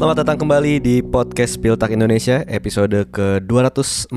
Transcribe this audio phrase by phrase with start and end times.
[0.00, 4.16] Selamat datang kembali di podcast Piltak Indonesia episode ke-214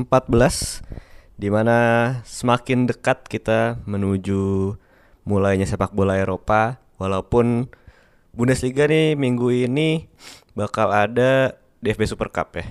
[1.36, 1.76] di mana
[2.24, 4.72] semakin dekat kita menuju
[5.28, 7.68] mulainya sepak bola Eropa walaupun
[8.32, 10.08] Bundesliga nih minggu ini
[10.56, 12.64] bakal ada DFB Super Cup ya.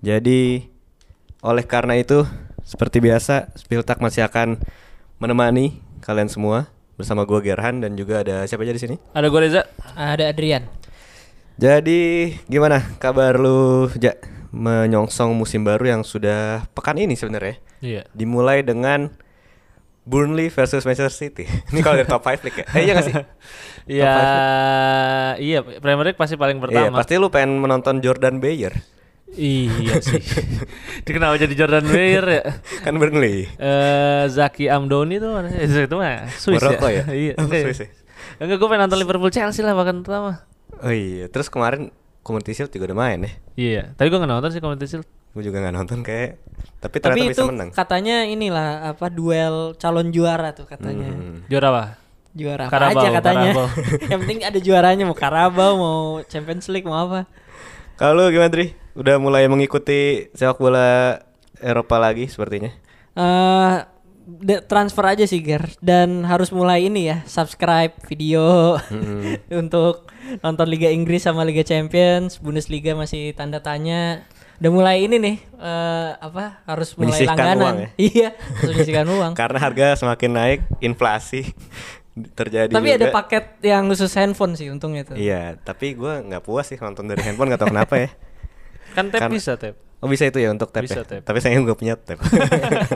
[0.00, 0.64] Jadi
[1.44, 2.24] oleh karena itu
[2.64, 4.64] seperti biasa Spiltak masih akan
[5.20, 8.96] menemani kalian semua bersama gue Gerhan dan juga ada siapa aja di sini?
[9.12, 9.68] Ada gue Reza.
[9.92, 10.83] Ada Adrian.
[11.54, 14.18] Jadi gimana kabar lu Ja
[14.50, 17.58] menyongsong musim baru yang sudah pekan ini sebenarnya?
[17.82, 18.02] Iya.
[18.14, 19.10] Dimulai dengan
[20.04, 21.48] Burnley versus Manchester City.
[21.72, 22.66] Ini kalau dari top 5 league ya?
[22.76, 23.14] Eh, iya gak sih?
[23.84, 24.16] Iya,
[25.36, 26.96] iya Premier League pasti paling Iya, pertama.
[27.00, 28.72] pasti lu pengen menonton Jordan Bayer.
[29.28, 30.20] Iya sih.
[31.04, 32.44] Dia kenapa jadi Jordan Weir ya?
[32.80, 33.44] Kan Burnley.
[33.60, 35.52] Eh Zaki Amdoni tuh mana?
[35.52, 37.04] Itu mah Swiss Morocco ya?
[37.12, 37.32] Iya.
[37.36, 37.88] Oh, enggak Swiss ya?
[38.40, 40.48] Enggak, gue pengen nonton Liverpool Chelsea lah bahkan pertama.
[40.82, 41.92] Oh iya, terus kemarin
[42.24, 43.32] Community Shield juga udah main ya?
[43.54, 45.06] Iya, tapi gue gak nonton sih Community Shield.
[45.36, 46.40] Gue juga gak nonton kayak
[46.80, 51.10] Tapi ternyata Tapi bisa itu menang katanya inilah apa duel calon juara tuh katanya.
[51.12, 51.44] Hmm.
[51.48, 51.84] Juara apa?
[52.34, 53.50] Juara apa Karabau, aja katanya.
[53.52, 53.68] Karabau.
[54.10, 57.30] Yang penting ada juaranya mau Karabau, mau Champions League, mau apa.
[57.94, 58.74] Kalau lu gimana Tri?
[58.98, 61.18] Udah mulai mengikuti sepak bola
[61.62, 62.70] Eropa lagi sepertinya?
[63.14, 63.93] Eh de-
[64.62, 69.36] transfer aja sih Ger dan harus mulai ini ya subscribe video Hmm.
[69.62, 70.08] untuk
[70.40, 76.10] nonton Liga Inggris sama Liga Champions Bundesliga masih tanda tanya udah mulai ini nih eh,
[76.16, 77.88] apa harus mulai Menyisihkan langganan uang ya?
[78.08, 81.52] iya harus menyisihkan uang Karena harga semakin naik, inflasi
[82.14, 83.14] terjadi tapi ada juga.
[83.16, 87.20] paket yang khusus handphone sih untungnya tuh Iya, tapi gua nggak puas sih nonton dari
[87.20, 88.08] handphone nggak tahu kenapa ya.
[88.94, 89.74] Kan tap Karena- bisa tap.
[90.04, 91.08] Oh bisa itu ya untuk tap Bisa ya?
[91.08, 91.24] tap.
[91.24, 92.20] Tapi saya nggak punya tap.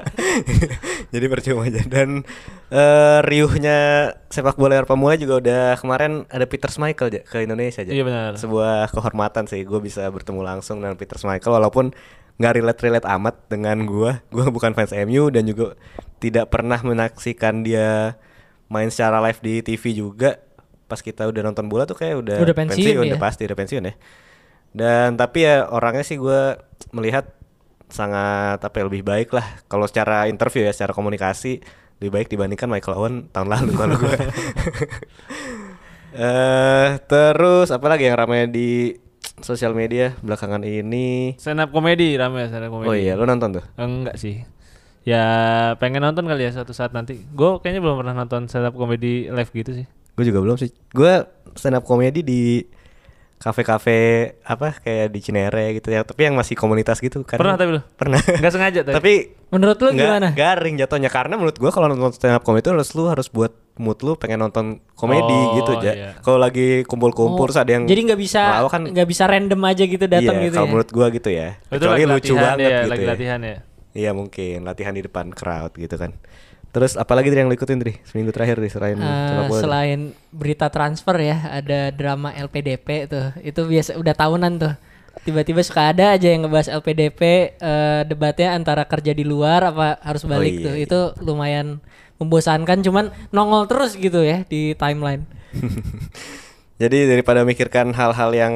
[1.16, 1.80] Jadi percuma aja.
[1.88, 2.20] Dan
[2.68, 7.80] eh, riuhnya sepak bola Eropa mulai juga udah kemarin ada Peter Schmeichel aja ke Indonesia
[7.80, 7.88] aja.
[7.88, 8.36] Iya, benar.
[8.36, 11.96] Sebuah kehormatan sih gue bisa bertemu langsung dengan Peter Schmeichel walaupun
[12.38, 14.20] nggak relate relate amat dengan gua.
[14.28, 15.74] Gua bukan fans MU dan juga
[16.20, 18.20] tidak pernah menyaksikan dia
[18.68, 20.38] main secara live di TV juga.
[20.84, 23.20] Pas kita udah nonton bola tuh kayak udah, Udah pensiun udah ya?
[23.20, 23.94] pasti udah pensiun ya.
[24.78, 26.54] Dan tapi ya orangnya sih gue
[26.94, 27.34] melihat
[27.90, 31.58] sangat apa ya, lebih baik lah kalau secara interview ya secara komunikasi
[31.98, 34.16] lebih baik dibandingkan Michael Owen tahun lalu kalau gue.
[36.18, 38.96] Eh terus apa lagi yang ramai di
[39.44, 41.36] sosial media belakangan ini?
[41.36, 42.88] Stand up comedy rame stand up comedy.
[42.88, 43.64] Oh iya, lo nonton tuh?
[43.76, 44.40] Enggak sih.
[45.04, 45.24] Ya
[45.76, 47.22] pengen nonton kali ya suatu saat nanti.
[47.36, 49.86] Gue kayaknya belum pernah nonton stand up comedy live gitu sih.
[50.16, 50.72] Gue juga belum sih.
[50.96, 52.64] Gue stand up komedi di
[53.38, 53.98] kafe-kafe
[54.42, 57.38] apa kayak di Cinere gitu ya, tapi yang masih komunitas gitu kan.
[57.38, 57.82] Pernah tapi lu?
[57.94, 58.18] Pernah.
[58.42, 58.94] Nggak sengaja tapi.
[58.98, 59.12] tapi
[59.48, 62.90] menurut lu gimana garing jatuhnya karena menurut gua kalau nonton stand up comedy itu harus
[62.92, 63.48] lu harus buat
[63.80, 65.92] mood lu pengen nonton komedi Oh, gitu aja.
[65.94, 66.10] iya.
[66.20, 70.04] Kalau lagi kumpul-kumpul Oh, ada yang jadi nggak bisa kan nggak bisa random aja gitu
[70.04, 71.48] datang iya, gitu kalau ya menurut gua gitu ya.
[71.70, 73.08] Kecuali lagi lucu latihan banget ya, gitu lagi ya.
[73.08, 73.56] latihan ya.
[73.98, 76.12] Iya mungkin latihan di depan crowd gitu kan.
[76.78, 79.50] Terus apalagi yang lu ikutin Tri seminggu terakhir nih selain bola?
[79.58, 80.00] selain
[80.30, 83.34] berita transfer ya, ada drama LPDP tuh.
[83.42, 84.74] Itu biasa udah tahunan tuh.
[85.26, 87.20] Tiba-tiba suka ada aja yang ngebahas LPDP
[87.58, 90.74] eh, debatnya antara kerja di luar apa harus Oh, balik iya, tuh.
[90.78, 90.84] iya.
[90.86, 91.82] Itu lumayan
[92.22, 95.26] membosankan cuman nongol terus gitu ya di timeline.
[96.78, 98.54] Jadi daripada mikirkan hal-hal yang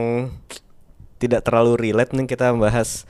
[1.18, 3.02] tidak terlalu relate nih kita membahas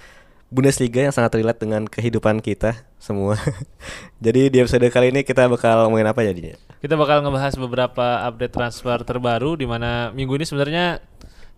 [0.52, 3.40] Bundesliga yang sangat relate dengan kehidupan kita semua.
[4.24, 6.60] Jadi di episode kali ini kita bakal ngomongin apa jadinya?
[6.76, 11.00] Kita bakal ngebahas beberapa update transfer terbaru di mana minggu ini sebenarnya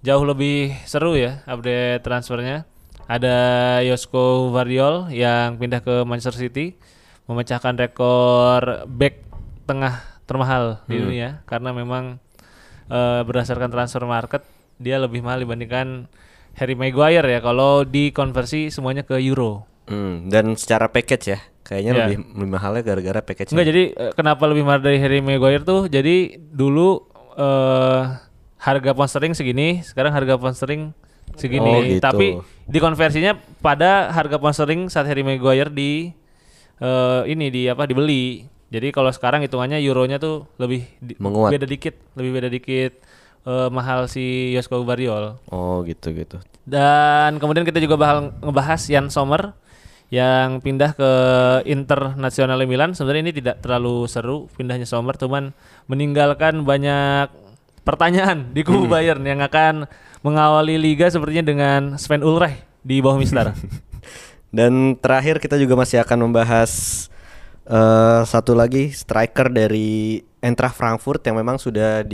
[0.06, 2.70] jauh lebih seru ya update transfernya.
[3.10, 3.36] Ada
[3.82, 6.78] Josko Vardiol yang pindah ke Manchester City
[7.26, 9.26] memecahkan rekor back
[9.66, 12.22] tengah termahal di dunia karena memang
[12.86, 14.46] eh, berdasarkan transfer market
[14.78, 16.06] dia lebih mahal dibandingkan
[16.54, 19.66] Harry Maguire ya kalau dikonversi semuanya ke euro.
[19.84, 21.98] Hmm, dan secara package ya, kayaknya Iya.
[22.00, 23.52] lebih lebih mahalnya gara-gara package.
[23.52, 25.86] Enggak jadi eh, kenapa lebih mahal dari Harry Maguire tuh?
[25.86, 28.00] Jadi dulu eh
[28.56, 30.94] harga pound sterling segini, sekarang harga pound sterling
[31.34, 31.68] segini.
[31.68, 32.00] Oh, gitu.
[32.00, 36.14] Tapi dikonversinya pada harga pound sterling saat Harry Maguire di
[36.76, 38.46] eh ini di apa dibeli.
[38.64, 41.52] Jadi kalau sekarang hitungannya euronya tuh lebih di- Menguat.
[41.52, 42.92] beda dikit, lebih beda dikit
[43.44, 45.38] eh, mahal si Josko Bardiol.
[45.52, 46.40] Oh gitu gitu.
[46.64, 49.52] Dan kemudian kita juga bakal ngebahas Jan Sommer
[50.08, 51.10] yang pindah ke
[51.68, 52.96] Internazionale Milan.
[52.96, 55.52] Sebenarnya ini tidak terlalu seru pindahnya Sommer, cuman
[55.88, 57.28] meninggalkan banyak
[57.84, 59.84] pertanyaan di kubu Bayern yang akan
[60.24, 63.52] mengawali liga sepertinya dengan Sven Ulreich di bawah Mister.
[64.56, 66.72] Dan terakhir kita juga masih akan membahas
[67.64, 72.04] eh satu lagi striker dari Eintracht Frankfurt yang memang sudah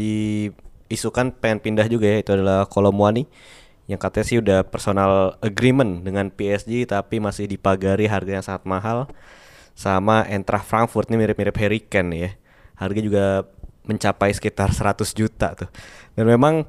[0.90, 3.30] diisukan pengen pindah juga ya itu adalah Kolomwani
[3.90, 9.10] yang katanya sih udah personal agreement dengan PSG tapi masih dipagari harga yang sangat mahal
[9.74, 12.30] sama Eintracht Frankfurt ini mirip-mirip Harry Kane ya.
[12.78, 13.24] Harga juga
[13.82, 15.70] mencapai sekitar 100 juta tuh.
[16.14, 16.68] Dan memang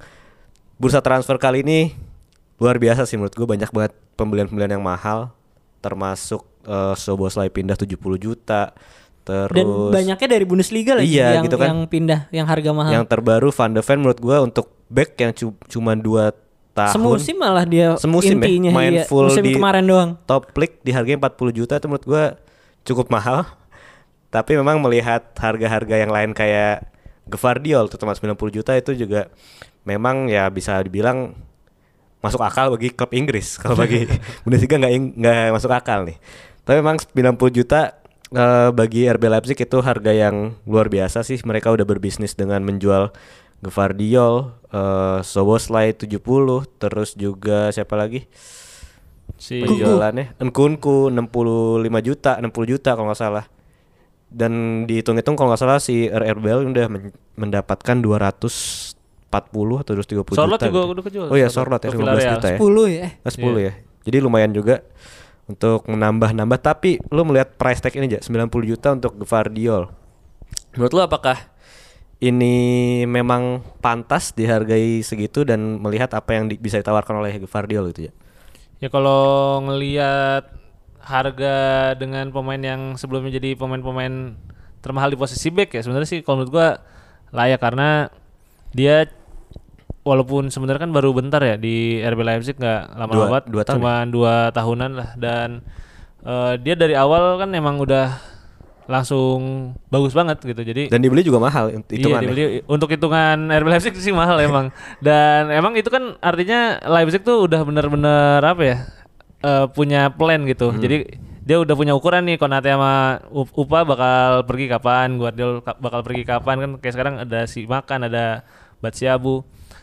[0.81, 1.93] bursa transfer kali ini
[2.57, 5.29] luar biasa sih menurut gue banyak banget pembelian-pembelian yang mahal
[5.77, 8.73] termasuk uh, Soboslai pindah 70 juta
[9.23, 11.67] terus Dan banyaknya dari Bundesliga lagi Iya, yang gitu kan.
[11.67, 12.91] yang pindah yang harga mahal.
[12.91, 16.33] yang terbaru Van de Ven menurut gue untuk back yang cu- cuma 2
[16.71, 19.03] tahun Semusim malah dia Semusim ya, intinya main iya.
[19.03, 20.09] full musim di- kemarin doang.
[20.23, 22.23] top league di harganya 40 juta itu menurut gua
[22.81, 23.45] cukup mahal.
[24.33, 26.87] Tapi memang melihat harga-harga yang lain kayak
[27.23, 29.27] Gvardiol terutama 90 juta itu juga
[29.81, 31.35] memang ya bisa dibilang
[32.19, 33.55] masuk akal bagi klub Inggris.
[33.55, 34.07] Kalau bagi
[34.43, 36.17] Bundesliga nggak nggak masuk akal nih.
[36.61, 37.13] Tapi memang 90
[37.53, 38.00] juta
[38.31, 41.37] eh, bagi RB Leipzig itu harga yang luar biasa sih.
[41.37, 43.11] Mereka udah berbisnis dengan menjual
[43.61, 44.35] Gvardiol,
[44.67, 46.17] eh Soboslai 70,
[46.75, 48.25] terus juga siapa lagi?
[49.37, 51.17] Si penjualannya Nkunku 65
[52.03, 53.45] juta 60 juta kalau nggak salah
[54.29, 54.51] dan
[54.85, 58.93] dihitung-hitung kalau nggak salah si RRBL udah men- mendapatkan 240
[59.81, 60.91] atau 230 Sorlot juta juga gitu.
[60.93, 61.27] udah kejual.
[61.27, 62.33] oh ya Sorlot Sorlot ya ke 15 Villarreal.
[62.37, 63.01] juta ya 10 ya.
[63.01, 63.11] eh.
[63.19, 64.75] Ah, 10 ya jadi lumayan juga
[65.51, 69.91] untuk menambah-nambah tapi lu melihat price tag ini aja 90 juta untuk Gvardiol
[70.75, 71.51] menurut lu apakah
[72.21, 72.55] ini
[73.09, 78.11] memang pantas dihargai segitu dan melihat apa yang di- bisa ditawarkan oleh Gvardiol gitu ya?
[78.77, 80.53] Ya kalau ngelihat
[81.01, 81.57] harga
[81.97, 84.37] dengan pemain yang sebelumnya jadi pemain-pemain
[84.85, 86.69] termahal di posisi back ya sebenarnya sih kalau menurut gua
[87.33, 88.13] layak karena
[88.73, 89.09] dia
[90.01, 93.75] walaupun sebenarnya kan baru bentar ya di RB Leipzig nggak lama Dua- banget dua tahun
[93.75, 95.49] cuma dua tahunan lah dan
[96.21, 98.09] eh, dia dari awal kan emang udah
[98.85, 99.39] langsung
[99.87, 102.25] bagus banget gitu jadi Dan dibeli juga mahal Iya, hitungannya.
[102.25, 104.73] dibeli untuk hitungan RB Leipzig sih mahal emang.
[104.99, 108.77] Dan emang itu kan artinya Leipzig tuh udah bener-bener apa ya?
[109.39, 110.69] eh, punya plan gitu.
[110.69, 110.77] Hmm.
[110.77, 111.07] Jadi
[111.41, 116.23] dia udah punya ukuran nih Konate sama Upa bakal pergi kapan, Guardiola ka- bakal pergi
[116.23, 118.43] kapan kan kayak sekarang ada si Makan, ada
[118.77, 119.41] Batsiabu.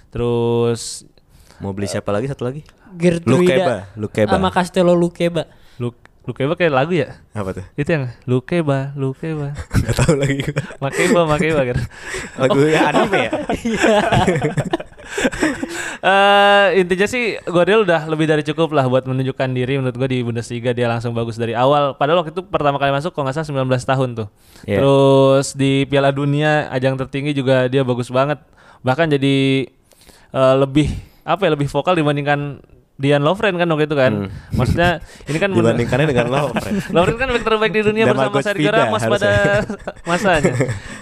[0.09, 1.05] Terus
[1.59, 2.63] Mau beli siapa lagi satu lagi?
[2.95, 4.31] Gertruida Lukeba, Lukeba.
[4.31, 5.51] sama Castello Lukeba.
[5.83, 5.91] Lu
[6.23, 7.19] Lukeba kayak lagu ya?
[7.35, 7.65] Apa tuh?
[7.75, 9.59] Itu yang Lukeba, Lukeba.
[9.83, 10.47] Gak tahu lagi.
[10.79, 11.79] Makeba, Makeba kan.
[12.47, 13.31] Lagu ya anime ya?
[15.99, 20.21] eh intinya sih Guardiola udah lebih dari cukup lah buat menunjukkan diri menurut gue di
[20.23, 23.67] Bundesliga dia langsung bagus dari awal padahal waktu itu pertama kali masuk kalau nggak salah
[23.67, 24.29] 19 tahun tuh
[24.69, 24.79] Iya.
[24.79, 28.39] terus di Piala Dunia ajang tertinggi juga dia bagus banget
[28.85, 29.67] bahkan jadi
[30.31, 30.89] eh, lebih
[31.23, 32.61] apa ya lebih vokal dibandingkan
[32.99, 34.99] Dian Lovren kan waktu itu kan maksudnya
[35.31, 36.75] ini kan Dibandingkannya dengan Lovren.
[36.99, 39.33] Lovren kan back terbaik di dunia Dan bersama Sergio Ramos pada
[40.11, 40.55] masanya.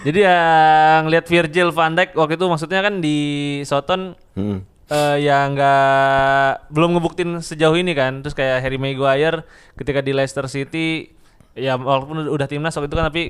[0.05, 3.17] Jadi yang lihat Virgil van Dijk waktu itu maksudnya kan di
[3.65, 4.61] Soton Hmm.
[4.87, 8.21] eh yang nggak belum ngebuktin sejauh ini kan.
[8.21, 9.41] Terus kayak Harry Maguire
[9.73, 11.09] ketika di Leicester City
[11.57, 13.23] ya walaupun udah timnas waktu itu kan tapi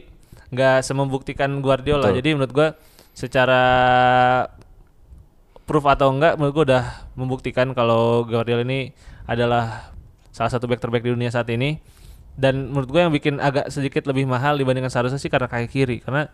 [0.51, 2.11] nggak semembuktikan Guardiola.
[2.11, 2.19] Betul.
[2.19, 2.67] Jadi menurut gua
[3.15, 3.63] secara
[5.67, 6.83] proof atau enggak menurut gua udah
[7.19, 8.95] membuktikan kalau Guardiola ini
[9.27, 9.91] adalah
[10.31, 11.77] salah satu back terbaik di dunia saat ini.
[12.37, 15.97] Dan menurut gue yang bikin agak sedikit lebih mahal dibandingkan seharusnya sih karena kaki kiri.
[16.05, 16.29] Karena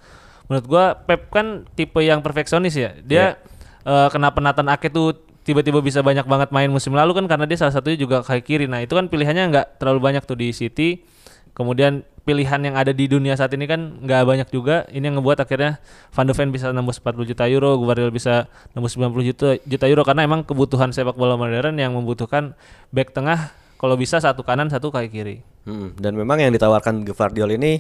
[0.52, 2.92] menurut gua Pep kan tipe yang perfeksionis ya.
[3.02, 3.40] Dia
[3.88, 5.16] eh, kenapa Nathan Ake tuh
[5.48, 8.66] tiba-tiba bisa banyak banget main musim lalu kan karena dia salah satunya juga kaki kiri.
[8.68, 11.08] Nah itu kan pilihannya nggak terlalu banyak tuh di City.
[11.56, 15.44] Kemudian pilihan yang ada di dunia saat ini kan nggak banyak juga ini yang ngebuat
[15.44, 15.84] akhirnya
[16.16, 20.08] Van de Ven bisa nembus 40 juta euro Guardiola bisa nembus 90 juta juta euro
[20.08, 22.56] karena emang kebutuhan sepak bola modern yang membutuhkan
[22.96, 27.56] back tengah kalau bisa satu kanan satu kaki kiri Hmm, Dan memang yang ditawarkan Gvardiol
[27.56, 27.80] ini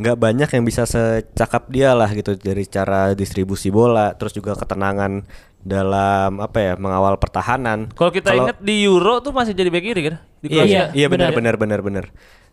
[0.00, 5.22] nggak banyak yang bisa secakap dia lah gitu dari cara distribusi bola, terus juga ketenangan
[5.60, 7.92] dalam apa ya mengawal pertahanan.
[7.92, 10.16] Kalau kita ingat di Euro tuh masih jadi back kiri kan?
[10.40, 11.54] Di Iya, iya, iya benar benar.
[11.60, 12.04] benar benar benar.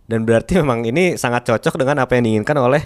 [0.07, 2.83] Dan berarti memang ini sangat cocok dengan apa yang diinginkan oleh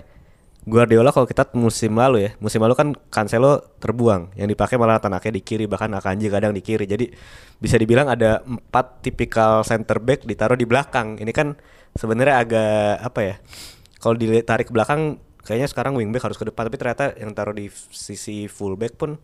[0.62, 2.32] Guardiola kalau kita musim lalu ya.
[2.38, 6.62] Musim lalu kan Cancelo terbuang, yang dipakai malah Tanake di kiri bahkan Akanji kadang di
[6.62, 6.86] kiri.
[6.86, 7.10] Jadi
[7.58, 11.18] bisa dibilang ada empat tipikal center back ditaruh di belakang.
[11.18, 11.58] Ini kan
[11.98, 13.36] sebenarnya agak apa ya?
[13.98, 17.68] Kalau ditarik ke belakang kayaknya sekarang wingback harus ke depan tapi ternyata yang taruh di
[17.90, 19.18] sisi fullback pun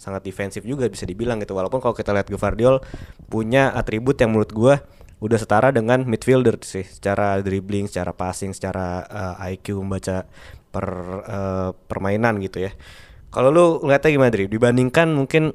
[0.00, 2.80] sangat defensif juga bisa dibilang gitu walaupun kalau kita lihat Gvardiol
[3.28, 4.74] punya atribut yang menurut gua
[5.20, 10.24] udah setara dengan midfielder sih secara dribbling, secara passing, secara eh, IQ membaca
[10.72, 10.86] per
[11.28, 12.72] eh, permainan gitu ya.
[13.30, 14.50] Kalau lu ngeliatnya gimana Dri?
[14.50, 15.54] Dibandingkan mungkin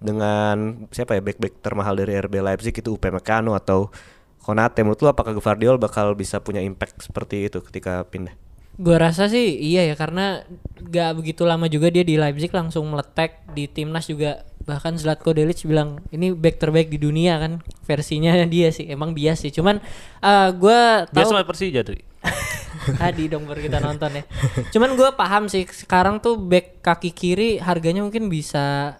[0.00, 3.92] dengan siapa ya back-back termahal dari RB Leipzig itu Upamecano atau
[4.40, 8.32] Konate menurut lu apakah Gvardiol bakal bisa punya impact seperti itu ketika pindah?
[8.80, 10.48] Gua rasa sih iya ya karena
[10.80, 15.66] gak begitu lama juga dia di Leipzig langsung meletek di timnas juga bahkan Zlatko Delic
[15.66, 18.86] bilang ini back terbaik di dunia kan versinya dia sih.
[18.86, 19.82] Emang bias sih cuman
[20.22, 22.06] eh gue tahu sama Persija Dri.
[23.02, 24.24] tadi dong baru kita nonton ya.
[24.70, 28.96] Cuman gue paham sih sekarang tuh back kaki kiri harganya mungkin bisa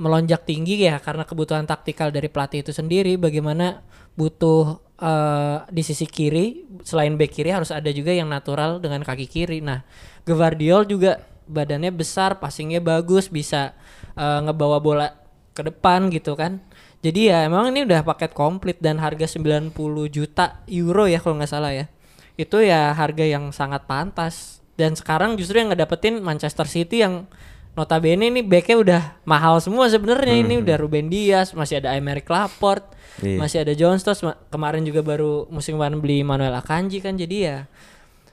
[0.00, 3.20] melonjak tinggi ya karena kebutuhan taktikal dari pelatih itu sendiri.
[3.20, 3.84] Bagaimana
[4.16, 9.28] butuh eh, di sisi kiri selain back kiri harus ada juga yang natural dengan kaki
[9.28, 9.60] kiri.
[9.60, 9.84] Nah
[10.24, 13.74] Gvardiol juga badannya besar passingnya bagus bisa
[14.12, 15.06] eh, ngebawa bola
[15.50, 16.62] ke depan gitu kan.
[17.00, 19.72] Jadi ya emang ini udah paket komplit dan harga 90
[20.06, 21.88] juta euro ya kalau nggak salah ya.
[22.36, 24.60] Itu ya harga yang sangat pantas.
[24.76, 27.24] Dan sekarang justru yang ngedapetin Manchester City yang
[27.72, 30.36] notabene ini backnya udah mahal semua sebenarnya.
[30.38, 33.36] Ini udah Ruben Dias masih ada Aymeric Laporte Iya.
[33.36, 37.16] masih ada John Stones ma- kemarin juga baru musim kemarin beli Manuel Akanji kan.
[37.16, 37.68] Jadi ya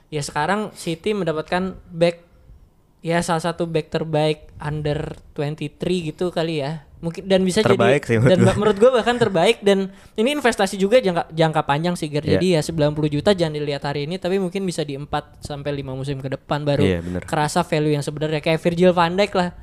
[0.08, 2.24] ya sekarang City mendapatkan back
[2.98, 8.10] ya salah satu back terbaik under 23 gitu kali ya mungkin dan bisa Terbaik jadi
[8.10, 8.54] sih menurut dan gua.
[8.58, 12.26] menurut gue bahkan terbaik dan ini investasi juga jangka jangka panjang sih Ger.
[12.26, 12.42] Iya.
[12.42, 15.06] jadi ya 90 juta jangan dilihat hari ini tapi mungkin bisa di 4
[15.38, 17.22] sampai 5 musim ke depan baru Iya, bener.
[17.22, 19.54] kerasa value yang sebenarnya kayak Virgil van Dijk lah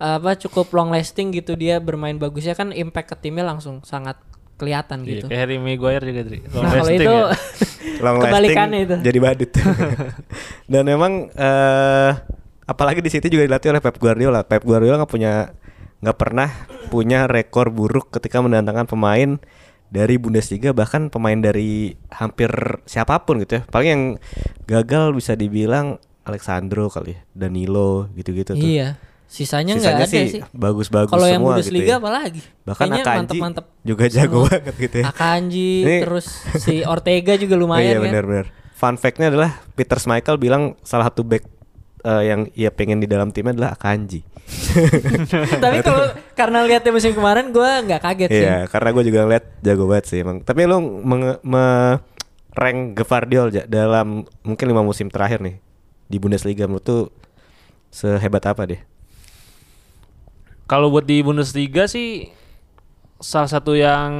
[0.00, 4.18] apa cukup long lasting gitu dia bermain bagusnya kan impact ke timnya langsung sangat
[4.58, 6.40] kelihatan Iya, gitu kayak Harry Maguire juga Dri.
[6.50, 7.24] Long nah kalau lasting itu ya.
[8.04, 9.50] long kebalikannya lasting itu jadi badut
[10.72, 12.12] dan memang eh
[12.70, 14.46] apalagi di City juga dilatih oleh Pep Guardiola.
[14.46, 15.50] Pep Guardiola nggak punya
[16.00, 16.48] nggak pernah
[16.88, 19.36] punya rekor buruk ketika mendatangkan pemain
[19.90, 22.48] dari Bundesliga bahkan pemain dari hampir
[22.86, 23.62] siapa pun gitu ya.
[23.66, 24.02] Paling yang
[24.64, 28.62] gagal bisa dibilang Alexandro kali ya Danilo gitu-gitu tuh.
[28.62, 28.94] Iya.
[29.30, 31.98] Sisanya nggak ada sih, bagus-bagus kalau yang semua Bundesliga gitu ya.
[32.02, 32.40] apalagi?
[32.66, 33.64] Bahkan Kayaknya Akanji mantep-mantep.
[33.86, 35.04] juga jago banget gitu ya.
[35.06, 36.26] Akanji Ini- terus
[36.58, 38.46] si Ortega juga Oh lumayan iya kan benar-benar.
[38.74, 41.46] Fun fact-nya adalah Peter Schmeichel bilang salah satu back
[42.00, 44.20] eh, yang ia pengen di dalam timnya adalah Akanji.
[45.62, 49.44] tapi kalau karena lihatnya musim kemarin gue nggak kaget sih Iya, karena gue juga ngeliat
[49.60, 50.40] jago banget sih emang.
[50.40, 51.98] Tapi lu menge- me-
[52.50, 55.62] rank Gvardiol ja- dalam mungkin lima musim terakhir nih
[56.04, 57.02] di Bundesliga menurut tuh
[57.88, 58.80] sehebat apa deh?
[60.66, 62.30] Kalau buat di Bundesliga sih
[63.18, 64.10] salah satu yang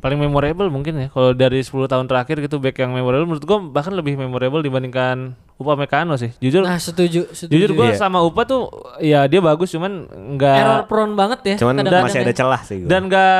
[0.00, 1.08] paling memorable mungkin ya.
[1.08, 5.36] Kalau dari 10 tahun terakhir gitu back yang memorable menurut gua bahkan lebih memorable dibandingkan
[5.54, 6.32] Upamecano sih.
[6.38, 8.00] Jujur nah setuju setuju jujur gua Iya.
[8.00, 12.18] sama Upa tuh ya dia bagus cuman nggak error prone banget ya Cuman kadang-kadang masih
[12.18, 12.34] ada ya.
[12.34, 12.88] celah sih gua.
[12.88, 13.36] dan gak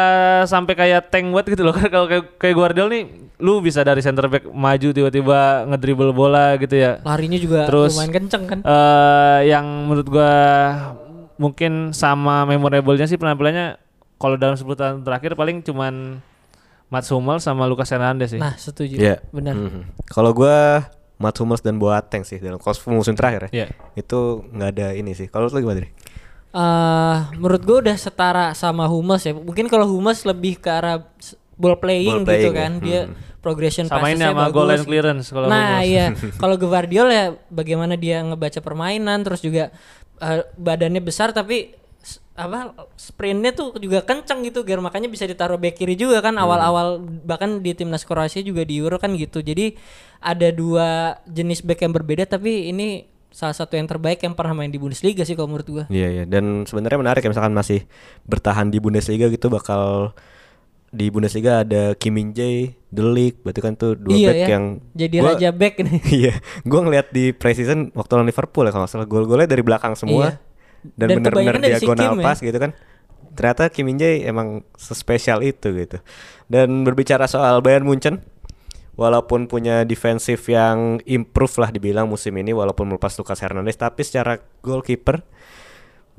[0.46, 3.02] sampai kayak tank buat gitu loh kalau kayak kayak Guardiola nih
[3.40, 8.12] lu bisa dari center back maju tiba-tiba ngedribble bola gitu ya larinya juga Terus- lumayan
[8.14, 10.32] kenceng kan eh yang menurut gua
[11.34, 13.80] mungkin sama memorable-nya sih penampilannya
[14.16, 16.20] kalau dalam 10 tahun terakhir paling cuman
[16.90, 18.38] Mats Hummels sama Lucas Hernandez sih.
[18.38, 19.22] nah setuju Iya.
[19.30, 19.82] benar Mhm.
[20.06, 23.50] Kalau gua Mats Hummels dan Boateng sih dalam kos musim terakhir ya.
[23.54, 23.66] Iya.
[23.94, 25.26] Itu nggak ada ini sih.
[25.26, 25.80] Kalau lu gimana?
[25.80, 25.90] Dri?
[26.50, 29.30] eh menurut gue udah setara sama Hummels ya.
[29.30, 30.98] Mungkin kalau Hummels lebih ke arah
[31.54, 32.58] ball playing, Ball playing gitu ya.
[32.58, 32.72] kan.
[32.80, 33.14] Dia Hmm.
[33.38, 34.88] progression Sama ini sama bagus goal line gitu.
[34.90, 35.86] clearance kalau Nah, Hummels.
[35.86, 36.06] iya.
[36.42, 39.70] kalau Guardiola ya bagaimana dia ngebaca permainan terus juga
[40.18, 41.72] eh, badannya besar tapi
[42.40, 46.34] apa sprintnya tuh juga kenceng gitu Gar makanya bisa ditaruh back kiri juga kan.
[46.34, 49.40] Awal-awal bahkan di timnas Kroasia juga di Euro kan gitu.
[49.40, 49.76] Jadi
[50.18, 54.68] ada dua jenis back yang berbeda tapi ini salah satu yang terbaik yang pernah main
[54.68, 55.84] di Bundesliga sih kalau menurut gua.
[55.86, 56.24] Iya iya.
[56.24, 57.86] Dan sebenarnya menarik ya misalkan masih
[58.26, 60.16] bertahan di Bundesliga gitu bakal
[60.90, 64.46] di Bundesliga ada Kim Min Jae, De Ligt, berarti kan tuh dua iya back ya
[64.50, 65.98] yang jadi gua- raja back nih.
[66.18, 66.34] Iya,
[66.66, 69.06] gua ngeliat di preseason waktu lawan Liverpool ya kalau nggak salah.
[69.06, 70.34] Gol-golnya dari belakang semua.
[70.34, 70.49] Iya.
[70.82, 72.24] Dan, Dan benar-benar si diagonal Kim ya.
[72.24, 72.70] pas gitu kan.
[73.30, 75.98] Ternyata Kim Min Jae emang sespesial itu gitu.
[76.50, 78.20] Dan berbicara soal Bayern Munchen,
[78.98, 84.42] walaupun punya defensif yang improve lah dibilang musim ini walaupun melepas Lucas Hernandez, tapi secara
[84.60, 85.22] goalkeeper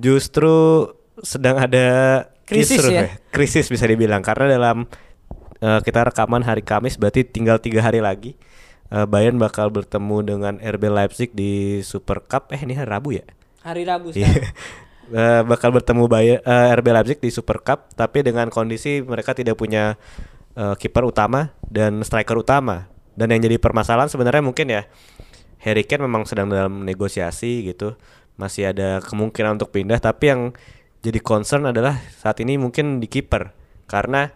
[0.02, 0.88] justru
[1.22, 1.88] sedang ada
[2.52, 3.08] Krisis kisruh ya.
[3.32, 4.78] krisis bisa dibilang karena dalam
[5.64, 8.36] eh, kita rekaman hari Kamis berarti tinggal tiga hari lagi
[8.92, 13.24] eh, Bayern bakal bertemu dengan RB Leipzig di Super Cup eh ini hari Rabu ya
[13.62, 14.28] hari Rabu Iya.
[14.28, 14.54] sekarang
[15.12, 19.60] Eh, bakal bertemu Bayer, eh, RB Leipzig di Super Cup tapi dengan kondisi mereka tidak
[19.60, 20.00] punya
[20.56, 22.88] eh, kiper utama dan striker utama.
[23.12, 24.88] Dan yang jadi permasalahan sebenarnya mungkin ya
[25.68, 28.00] Harry Kane memang sedang dalam negosiasi gitu.
[28.40, 30.42] Masih ada kemungkinan untuk pindah tapi yang
[31.04, 33.52] jadi concern adalah saat ini mungkin di kiper.
[33.92, 34.32] Karena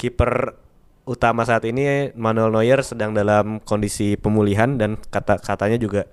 [0.00, 0.56] kiper
[1.04, 6.08] utama saat ini Manuel Neuer sedang dalam kondisi pemulihan dan kata katanya juga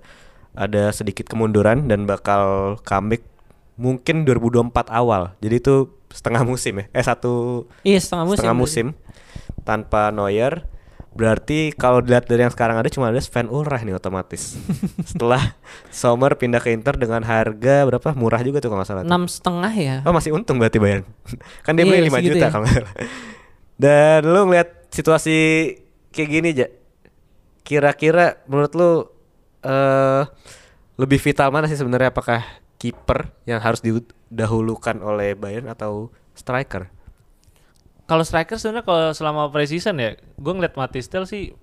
[0.54, 3.26] ada sedikit kemunduran dan bakal comeback
[3.74, 5.34] mungkin 2024 awal.
[5.38, 5.74] Jadi itu
[6.08, 6.84] setengah musim ya.
[6.90, 8.70] Eh satu iya setengah musim setengah berarti.
[8.70, 8.86] musim
[9.62, 10.66] tanpa Neuer.
[11.14, 14.58] Berarti kalau dilihat dari yang sekarang ada cuma ada Sven Ulreich nih otomatis.
[15.10, 15.54] Setelah
[15.86, 18.18] Sommer pindah ke Inter dengan harga berapa?
[18.18, 19.02] Murah juga tuh kalau nggak salah.
[19.06, 21.06] enam setengah ya Oh masih untung berarti Bayern.
[21.66, 22.50] kan dia Iya, beli 5 segitu juta ya.
[22.50, 22.92] kalau nggak salah.
[23.74, 25.36] Dan lu ngeliat situasi
[26.10, 26.66] kayak gini aja.
[27.62, 28.90] Kira-kira menurut lu
[29.64, 30.22] eh
[30.94, 32.44] lebih vital mana sih sebenarnya apakah
[32.76, 36.92] kiper yang harus didahulukan oleh Bayern atau striker?
[38.04, 41.56] Kalau striker sebenarnya kalau selama preseason ya, gue ngeliat Matistel sih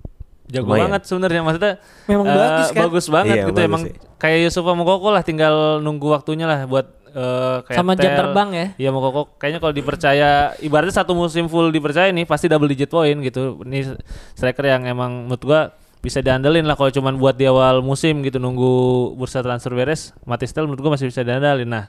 [0.50, 0.90] jago Lumayan.
[0.90, 1.74] banget sebenarnya maksudnya.
[2.10, 2.82] Memang eh, bagus kan?
[2.90, 3.94] Bagus banget Iya, gitu bagus emang sih.
[4.18, 8.20] kayak Yusufa Mokoko lah tinggal nunggu waktunya lah buat eh, kayak Sama jam Tel.
[8.20, 8.68] terbang ya?
[8.76, 10.30] Iya Mokoko kayaknya kalau dipercaya
[10.60, 13.62] ibaratnya satu musim full dipercaya nih pasti double digit point gitu.
[13.62, 13.94] Ini
[14.34, 15.62] striker yang emang menurut gua
[16.02, 18.74] bisa diandelin lah kalau cuman buat di awal musim gitu nunggu
[19.14, 21.70] bursa transfer beres Matistel menurut gua masih bisa diandalin.
[21.70, 21.86] Nah,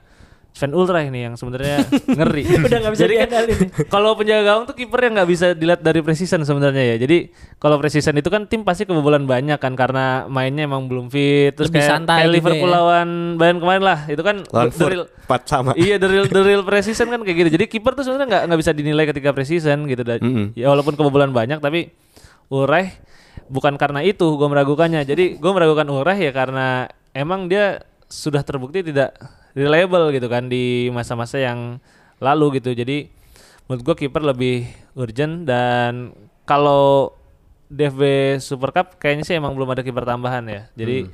[0.52, 1.81] Sven Ulreich nih yang sebenarnya
[2.21, 2.45] ngeri.
[2.61, 3.59] Udah nggak bisa Jadi kan diandalin
[3.95, 6.97] kalau penjaga gawang tuh kiper yang nggak bisa dilihat dari preseason sebenarnya ya.
[7.00, 11.57] Jadi kalau preseason itu kan tim pasti kebobolan banyak kan karena mainnya emang belum fit.
[11.57, 12.76] Terus Lebih kayak, santai kayak juga Liverpool ya.
[12.76, 13.99] lawan Bayern kemarin lah.
[14.07, 15.71] Itu kan Lawan the real- Furt, empat sama.
[15.81, 17.50] Iya the real, the real preseason kan kayak gitu.
[17.57, 20.04] Jadi kiper tuh sebenarnya nggak nggak bisa dinilai ketika preseason gitu.
[20.04, 20.47] Dan Mm-mm.
[20.52, 21.97] Ya walaupun kebobolan banyak tapi
[22.47, 22.92] Ulreich
[23.49, 25.03] bukan karena itu gue meragukannya.
[25.07, 29.17] Jadi gue meragukan Ulreich ya karena emang dia sudah terbukti tidak
[29.57, 31.81] reliable gitu kan di masa-masa yang
[32.21, 32.77] lalu gitu.
[32.77, 33.09] Jadi
[33.67, 34.69] menurut gue kiper lebih
[34.99, 36.13] urgent dan
[36.45, 37.17] kalau
[37.73, 40.63] DFB Super Cup kayaknya sih emang belum ada kiper tambahan ya.
[40.77, 41.09] Jadi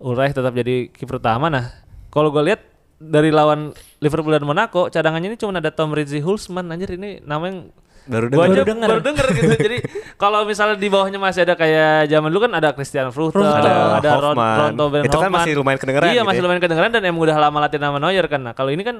[0.00, 1.52] Ulreich tetap jadi kiper utama.
[1.52, 1.70] Nah,
[2.08, 2.64] kalau gue lihat
[3.00, 3.72] dari lawan
[4.02, 7.68] Liverpool dan Monaco, cadangannya ini cuma ada Tom Ritzy Hulsman anjir ini namanya
[8.00, 8.88] Baru Gua aja Baru denger.
[8.88, 9.52] baru denger gitu.
[9.60, 9.76] Jadi
[10.16, 14.10] kalau misalnya di bawahnya masih ada kayak zaman dulu kan ada Christian Fruchter, ada, ada
[14.14, 14.56] Ron, Hoffman.
[14.56, 15.36] Ronto Ben Itu kan Hoffman.
[15.36, 16.44] masih lumayan kedengeran Iya, gitu masih ya.
[16.44, 18.40] lumayan kedengeran dan emang udah lama latihan sama Neuer kan.
[18.40, 18.96] Nah, kalau ini kan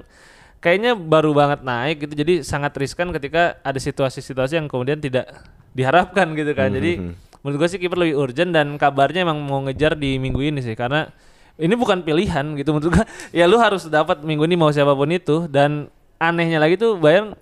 [0.59, 2.15] kayaknya baru banget naik gitu.
[2.15, 5.27] Jadi sangat riskan ketika ada situasi-situasi yang kemudian tidak
[5.71, 6.69] diharapkan gitu kan.
[6.69, 7.13] Jadi Mhm.
[7.41, 10.75] menurut gue sih kiper lebih urgent dan kabarnya emang mau ngejar di minggu ini sih
[10.75, 11.09] karena
[11.57, 13.05] ini bukan pilihan gitu menurut gue.
[13.33, 17.33] Ya lu harus dapat minggu ini mau siapa pun itu dan anehnya lagi tuh Bayern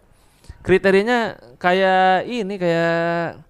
[0.62, 3.40] kriterianya kayak ini kayak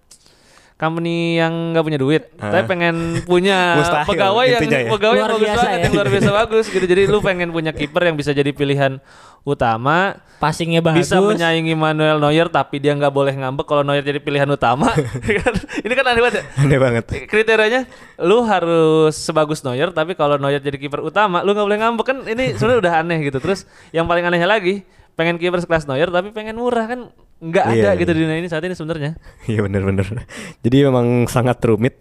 [0.79, 4.87] company yang nggak punya duit tapi pengen punya Mustahil, pegawai yang ya.
[4.87, 5.83] pegawai yang Luar bagus biasa banget ya.
[5.83, 6.85] yang luar biasa bagus gitu.
[6.87, 9.03] Jadi lu pengen punya kiper yang bisa jadi pilihan
[9.43, 11.11] utama passingnya bagus.
[11.11, 14.87] bisa menyaingi Manuel Neuer tapi dia nggak boleh ngambek kalau Neuer jadi pilihan utama.
[15.83, 16.43] Ini kan aneh banget ya.
[16.63, 17.03] Aneh banget.
[17.27, 17.83] kriterianya
[18.23, 22.17] lu harus sebagus Neuer tapi kalau Neuer jadi kiper utama lu nggak boleh ngambek kan?
[22.23, 23.43] Ini sebenarnya udah aneh gitu.
[23.43, 24.87] Terus yang paling anehnya lagi
[25.19, 28.15] pengen kiper sekelas Neuer tapi pengen murah kan nggak Iya, ada gitu iya.
[28.15, 29.15] di dunia ini saat ini sebenarnya
[29.51, 30.27] Iya bener-bener
[30.59, 31.95] Jadi memang sangat rumit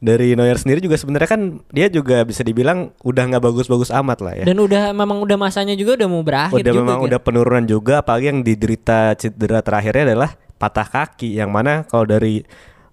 [0.00, 4.32] Dari Neuer sendiri juga sebenarnya kan Dia juga bisa dibilang Udah nggak bagus-bagus amat lah
[4.32, 7.06] ya dan udah memang udah masanya juga udah mau berakhir Udah juga memang kan.
[7.08, 12.40] udah penurunan juga Apalagi yang diderita cedera terakhirnya adalah Patah kaki Yang mana kalau dari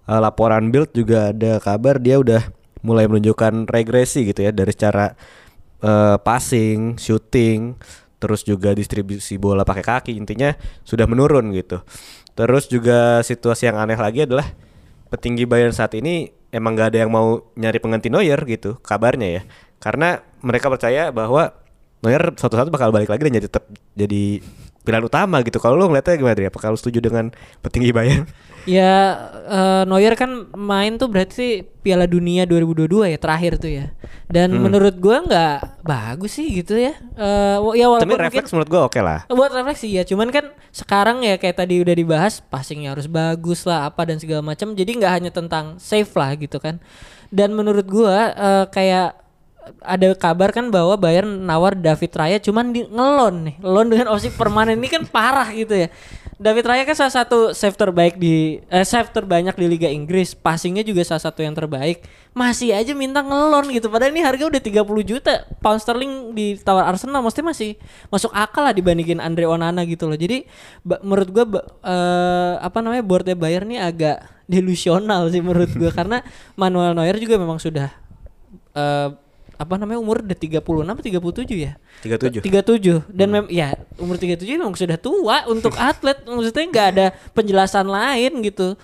[0.04, 2.44] eh, laporan Bild juga ada kabar Dia udah
[2.84, 5.16] mulai menunjukkan regresi gitu ya Dari secara
[5.80, 7.72] eh, passing, shooting
[8.16, 11.84] terus juga distribusi bola pakai kaki intinya sudah menurun gitu.
[12.36, 14.44] Terus juga situasi yang aneh lagi adalah
[15.08, 19.42] petinggi Bayern saat ini emang gak ada yang mau nyari pengganti Neuer gitu kabarnya ya.
[19.80, 21.52] Karena mereka percaya bahwa
[22.04, 23.64] Neuer suatu saat bakal balik lagi dan jadi tetap
[23.96, 24.44] jadi
[24.86, 25.58] pilihan utama gitu.
[25.58, 26.46] Kalau lu ngeliatnya gimana Dri?
[26.46, 28.24] Apakah lu setuju dengan petinggi Bayern?
[28.66, 29.14] Ya
[29.46, 33.94] eh, Neuer kan main tuh berarti Piala Dunia 2022 ya terakhir tuh ya.
[34.26, 34.66] Dan Hmm.
[34.66, 36.98] menurut gua nggak bagus sih gitu ya.
[37.14, 39.22] Eh wa- ya walaupun Tapi mungkin refleks menurut gua oke lah.
[39.30, 40.02] buat refleksi ya.
[40.02, 44.42] Cuman kan sekarang ya kayak tadi udah dibahas passingnya harus bagus lah apa dan segala
[44.42, 44.74] macam.
[44.74, 46.82] Jadi nggak hanya tentang safe lah gitu kan.
[47.30, 49.25] Dan menurut gua eh, kayak
[49.82, 54.30] ada kabar kan bahwa Bayern nawar David Raya cuman di ngelon nih, ngelon dengan opsi
[54.30, 55.88] permanen ini kan parah gitu ya.
[56.36, 60.84] David Raya kan salah satu save terbaik di eh, save terbanyak di Liga Inggris, passingnya
[60.84, 62.04] juga salah satu yang terbaik.
[62.36, 63.88] Masih aja minta ngelon gitu.
[63.88, 67.70] Padahal ini harga udah 30 juta pound sterling ditawar Arsenal mesti masih
[68.12, 70.18] masuk akal lah dibandingin Andre Onana gitu loh.
[70.20, 70.44] Jadi
[70.84, 71.44] menurut gua
[71.80, 76.20] eh, apa namanya boardnya Bayern nih agak delusional sih menurut gua karena
[76.52, 77.88] Manuel Neuer juga memang sudah
[78.76, 79.08] eh,
[79.56, 81.72] apa namanya umur udah 36 atau 37 ya?
[82.04, 82.44] 37.
[82.44, 87.88] 37 dan mem ya umur 37 memang sudah tua untuk atlet maksudnya nggak ada penjelasan
[87.88, 88.76] lain gitu.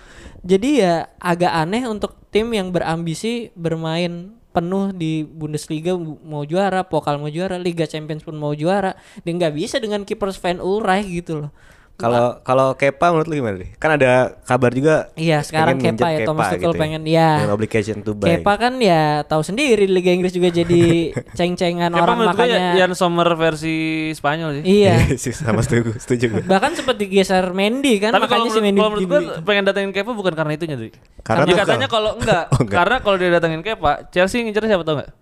[0.43, 7.17] Jadi ya agak aneh untuk tim yang berambisi bermain penuh di Bundesliga mau juara, Pokal
[7.17, 8.93] mau juara, Liga Champions pun mau juara,
[9.25, 11.51] dan nggak bisa dengan kiper Sven Ulreich gitu loh.
[11.93, 13.69] Kalau kalau Kepa menurut lu gimana nih?
[13.77, 17.29] Kan ada kabar juga Iya, sekarang Kepa ya, Thomas Tuchel gitu pengen ya.
[17.39, 18.33] Yang obligation to buy.
[18.33, 22.59] Kepa kan ya tahu sendiri di Liga Inggris juga jadi ceng-cengan orang menurut gue makanya.
[22.73, 23.77] ya, Jan Sommer versi
[24.11, 24.63] Spanyol sih.
[24.83, 24.95] Iya.
[25.21, 26.43] sih sama setuju, setuju gue.
[26.43, 29.91] Bahkan sempat digeser Mendy kan Tapi kalau makanya si Mendy kalau menurut gue pengen datengin
[29.91, 30.89] Kepa bukan karena itunya, Dri.
[31.21, 32.73] Karena katanya kalau enggak, Oh, enggak.
[32.73, 35.13] karena kalau dia datengin Kepa, Chelsea ngincer siapa tau enggak?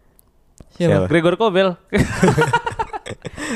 [0.72, 1.06] Siapa?
[1.06, 1.76] Gregor Kobel.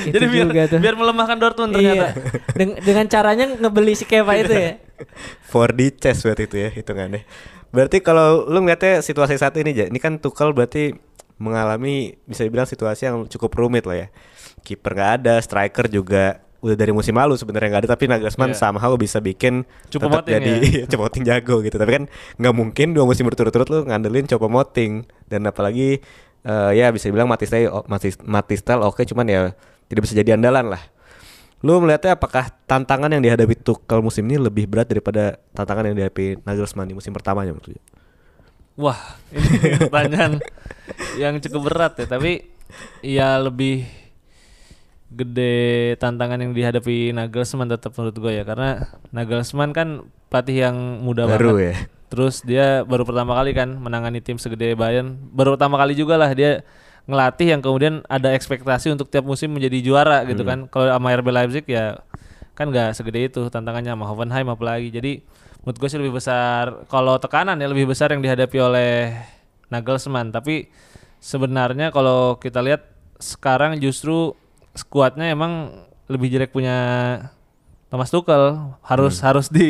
[0.04, 0.80] Itu Jadi biar juga tuh.
[0.80, 1.96] biar melemahkan Dortmund ternyata.
[1.96, 2.10] Iya.
[2.58, 4.72] Deng- dengan caranya ngebeli si Kepa itu ya.
[5.52, 7.22] 4D chess berarti itu ya hitungannya.
[7.70, 10.96] Berarti kalau lu ngeliatnya situasi saat ini, ini kan Tuchel berarti
[11.36, 14.08] mengalami bisa dibilang situasi yang cukup rumit lah ya.
[14.62, 18.58] Kiper nggak ada, striker juga udah dari musim lalu sebenarnya nggak ada tapi Nagelsmann Iya.
[18.58, 20.84] somehow bisa bikin Cupo tetap Moting jadi ya?
[20.90, 22.04] Cupo Moting jago gitu tapi kan
[22.42, 26.02] nggak mungkin dua musim berturut-turut lu ngandelin Cupo Moting dan apalagi
[26.42, 29.42] eh, ya bisa dibilang Matistel Matis, Matistel oke cuman ya
[29.90, 30.84] tidak bisa jadi andalan lah
[31.66, 36.46] Lu melihatnya apakah tantangan yang dihadapi Tuchel musim ini lebih berat daripada tantangan yang dihadapi
[36.46, 37.82] Nagelsmann di musim pertamanya menurut?
[38.78, 40.38] Wah, ini pertanyaan
[41.22, 42.46] yang cukup berat ya, tapi
[43.02, 43.82] ya lebih
[45.10, 51.26] gede tantangan yang dihadapi Nagelsmann tetap menurut gue ya karena Nagelsmann kan pelatih yang muda
[51.26, 51.66] Baru banget.
[51.66, 51.76] ya.
[52.14, 55.18] Terus dia baru pertama kali kan menangani tim segede Bayern.
[55.34, 56.62] Baru pertama kali juga lah dia
[57.06, 60.66] ngelatih yang kemudian ada ekspektasi untuk tiap musim menjadi juara gitu kan.
[60.70, 62.02] Kalau sama RB Leipzig ya
[62.58, 64.90] kan nggak segede itu tantangannya sama Hoffenheim apalagi.
[64.90, 65.22] Jadi
[65.62, 69.14] menurut gue sih lebih besar kalau tekanan ya lebih besar yang dihadapi oleh
[69.70, 70.34] Nagelsmann.
[70.34, 70.70] Tapi
[71.22, 72.90] sebenarnya kalau kita lihat
[73.22, 74.34] sekarang justru
[74.76, 75.72] skuadnya emang
[76.10, 76.78] lebih jelek punya
[77.90, 79.70] Thomas Tuchel harus harus di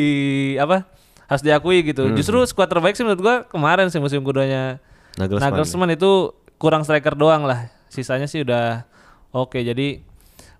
[0.58, 0.84] apa
[1.26, 4.82] harus diakui gitu justru skuad terbaik sih menurut gua kemarin sih musim keduanya
[5.16, 5.52] Nagelsmann.
[5.52, 7.68] Nagelsmann itu kurang striker doang lah.
[7.88, 8.84] Sisanya sih udah
[9.32, 9.56] oke.
[9.60, 10.00] Jadi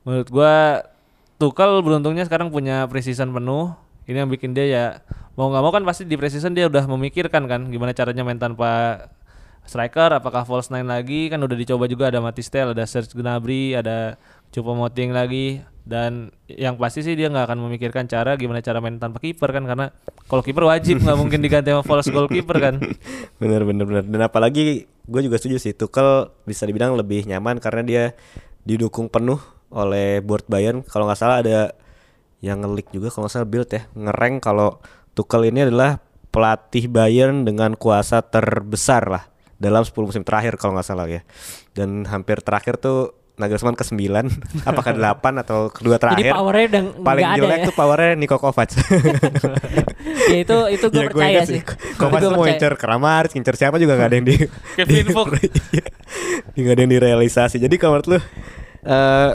[0.06, 0.84] menurut gua
[1.36, 3.76] Tuchel beruntungnya sekarang punya precision penuh.
[4.08, 4.84] Ini yang bikin dia ya
[5.36, 9.04] mau nggak mau kan pasti di precision dia udah memikirkan kan gimana caranya main tanpa
[9.66, 11.28] striker apakah false nine lagi?
[11.28, 14.16] Kan udah dicoba juga ada Matistel ada Serge Gnabry ada
[14.48, 15.60] Cupo Moting lagi.
[15.86, 19.62] Dan yang pasti sih dia nggak akan memikirkan cara gimana cara main tanpa kiper kan
[19.68, 19.94] karena
[20.26, 22.74] kalau kiper wajib nggak mungkin diganti sama false goalkeeper kan.
[23.42, 27.82] Bener bener bener dan apalagi gue juga setuju sih Tuchel bisa dibilang lebih nyaman karena
[27.86, 28.04] dia
[28.66, 29.38] didukung penuh
[29.70, 30.82] oleh board Bayern.
[30.82, 31.74] Kalau nggak salah ada
[32.42, 34.78] yang ngelik juga kalau nggak salah build ya ngereng kalau
[35.16, 39.24] Tuchel ini adalah pelatih Bayern dengan kuasa terbesar lah
[39.56, 41.24] dalam 10 musim terakhir kalau nggak salah ya.
[41.72, 46.82] Dan hampir terakhir tuh Nagelsmann ke 9 apakah 8 atau kedua terakhir Jadi powernya udah
[46.98, 47.66] paling jelek ya.
[47.66, 48.70] tuh powernya Niko Kovac
[50.32, 51.60] ya itu itu gue Ya, gua percaya sih.
[51.94, 54.36] Kovac Itu tuh mau incer Kramaric, incer siapa juga gak ada yang di
[54.74, 55.36] Kevin di- Vogt.
[55.68, 55.84] Iya.
[56.56, 57.56] Nggak ada yang direalisasi.
[57.58, 58.18] Jadi kalau menurut lu
[58.82, 59.30] eh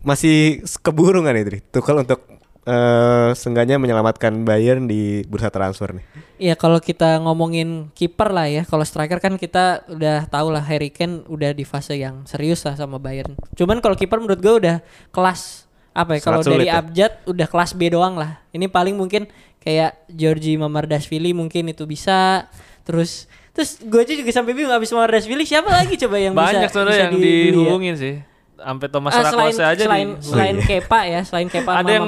[0.00, 0.36] masih
[0.78, 1.58] keburu nggak nih Dri?
[1.64, 2.37] Tuchel untuk
[2.68, 6.04] eh seenggaknya menyelamatkan Bayern di bursa transfer nih.
[6.36, 10.92] Iya kalau kita ngomongin kiper lah ya, kalau striker kan kita udah tahu lah Harry
[10.92, 13.32] Kane udah di fase yang serius lah sama Bayern.
[13.56, 14.76] Cuman kalau kiper menurut gue udah
[15.08, 15.64] kelas
[15.96, 16.20] apa ya?
[16.20, 16.84] Kalau dari ya.
[16.84, 18.44] abjad udah kelas B doang lah.
[18.52, 19.24] Ini paling mungkin
[19.64, 22.52] kayak Georgi Mamardashvili mungkin itu bisa.
[22.84, 23.26] Terus
[23.56, 26.94] terus gue aja juga sampai bingung abis Mamardashvili siapa lagi coba yang banyak bisa sebenarnya
[26.94, 27.50] bisa yang dibeli ya?
[27.50, 28.14] dihubungin sih
[28.58, 30.66] sampai Thomas Ah, selain Rakose aja selain di selain Oh, iya.
[30.82, 32.06] Kepa ya, selain Kepa ada yang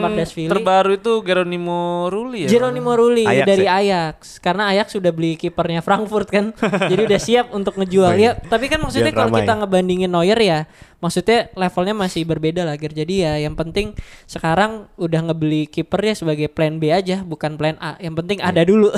[0.51, 2.49] terbaru itu Geronimo Rulli ya?
[2.51, 3.73] Geronimo Rulli Ajax dari ya?
[3.79, 4.15] Ajax.
[4.43, 6.51] Karena Ajax sudah beli kipernya Frankfurt kan?
[6.91, 8.19] Jadi udah siap untuk ngejual.
[8.19, 10.67] Ya tapi kan maksudnya kalau kita ngebandingin Neuer ya
[11.01, 12.93] maksudnya levelnya masih berbeda lah Gir.
[12.93, 13.97] jadi ya yang penting
[14.29, 17.97] sekarang udah ngebeli kiper ya sebagai plan B aja bukan plan A.
[17.97, 18.53] Yang penting Iya.
[18.53, 18.93] ada dulu.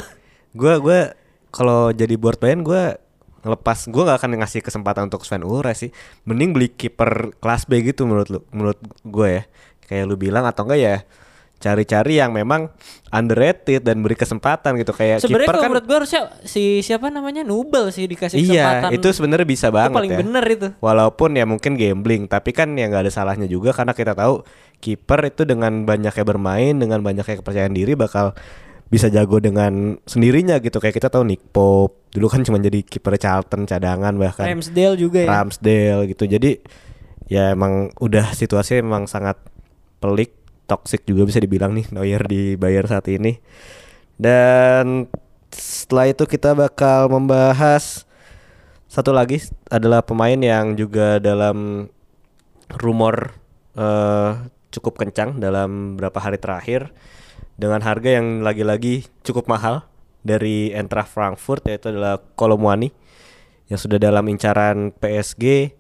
[0.51, 1.01] Gua gua
[1.53, 2.97] kalau jadi board Bayern gua
[3.43, 5.91] ngelepas gua nggak akan ngasih kesempatan untuk Sven Ulreich sih.
[6.25, 9.43] Mending beli kiper kelas B gitu menurut lu menurut gua ya.
[9.87, 10.97] Kayak lu bilang atau enggak ya
[11.63, 12.75] cari-cari yang memang
[13.15, 17.47] underrated dan beri kesempatan gitu kayak sebenarnya kalau kan menurut gue harusnya si siapa namanya
[17.47, 20.19] Nubel sih dikasih Iya, kesempatan itu sebenarnya bisa banget paling ya.
[20.27, 20.69] bener itu.
[20.83, 24.43] Walaupun ya mungkin gambling, tapi kan ya nggak ada salahnya juga karena kita tahu
[24.83, 28.35] kiper itu dengan banyaknya bermain, dengan banyaknya kepercayaan diri bakal
[28.93, 30.77] bisa jago dengan sendirinya gitu.
[30.77, 35.25] Kayak kita tahu Nick Pope dulu kan cuma jadi kiper Charlton cadangan bahkan Ramsdale juga
[35.25, 36.29] ya Ramsdale gitu.
[36.29, 36.61] Jadi
[37.33, 39.41] ya emang udah situasi emang sangat
[39.97, 40.37] pelik,
[40.69, 43.41] toxic juga bisa dibilang nih Neuer di Bayern saat ini.
[44.21, 45.09] Dan
[45.49, 48.05] setelah itu kita bakal membahas
[48.93, 49.41] satu lagi
[49.73, 51.89] adalah pemain yang juga dalam
[52.77, 53.33] rumor
[53.73, 54.31] eh,
[54.69, 56.93] cukup kencang dalam beberapa hari terakhir
[57.55, 59.85] dengan harga yang lagi-lagi cukup mahal
[60.23, 62.91] dari Eintracht Frankfurt yaitu adalah Kolomwani
[63.67, 65.75] yang sudah dalam incaran PSG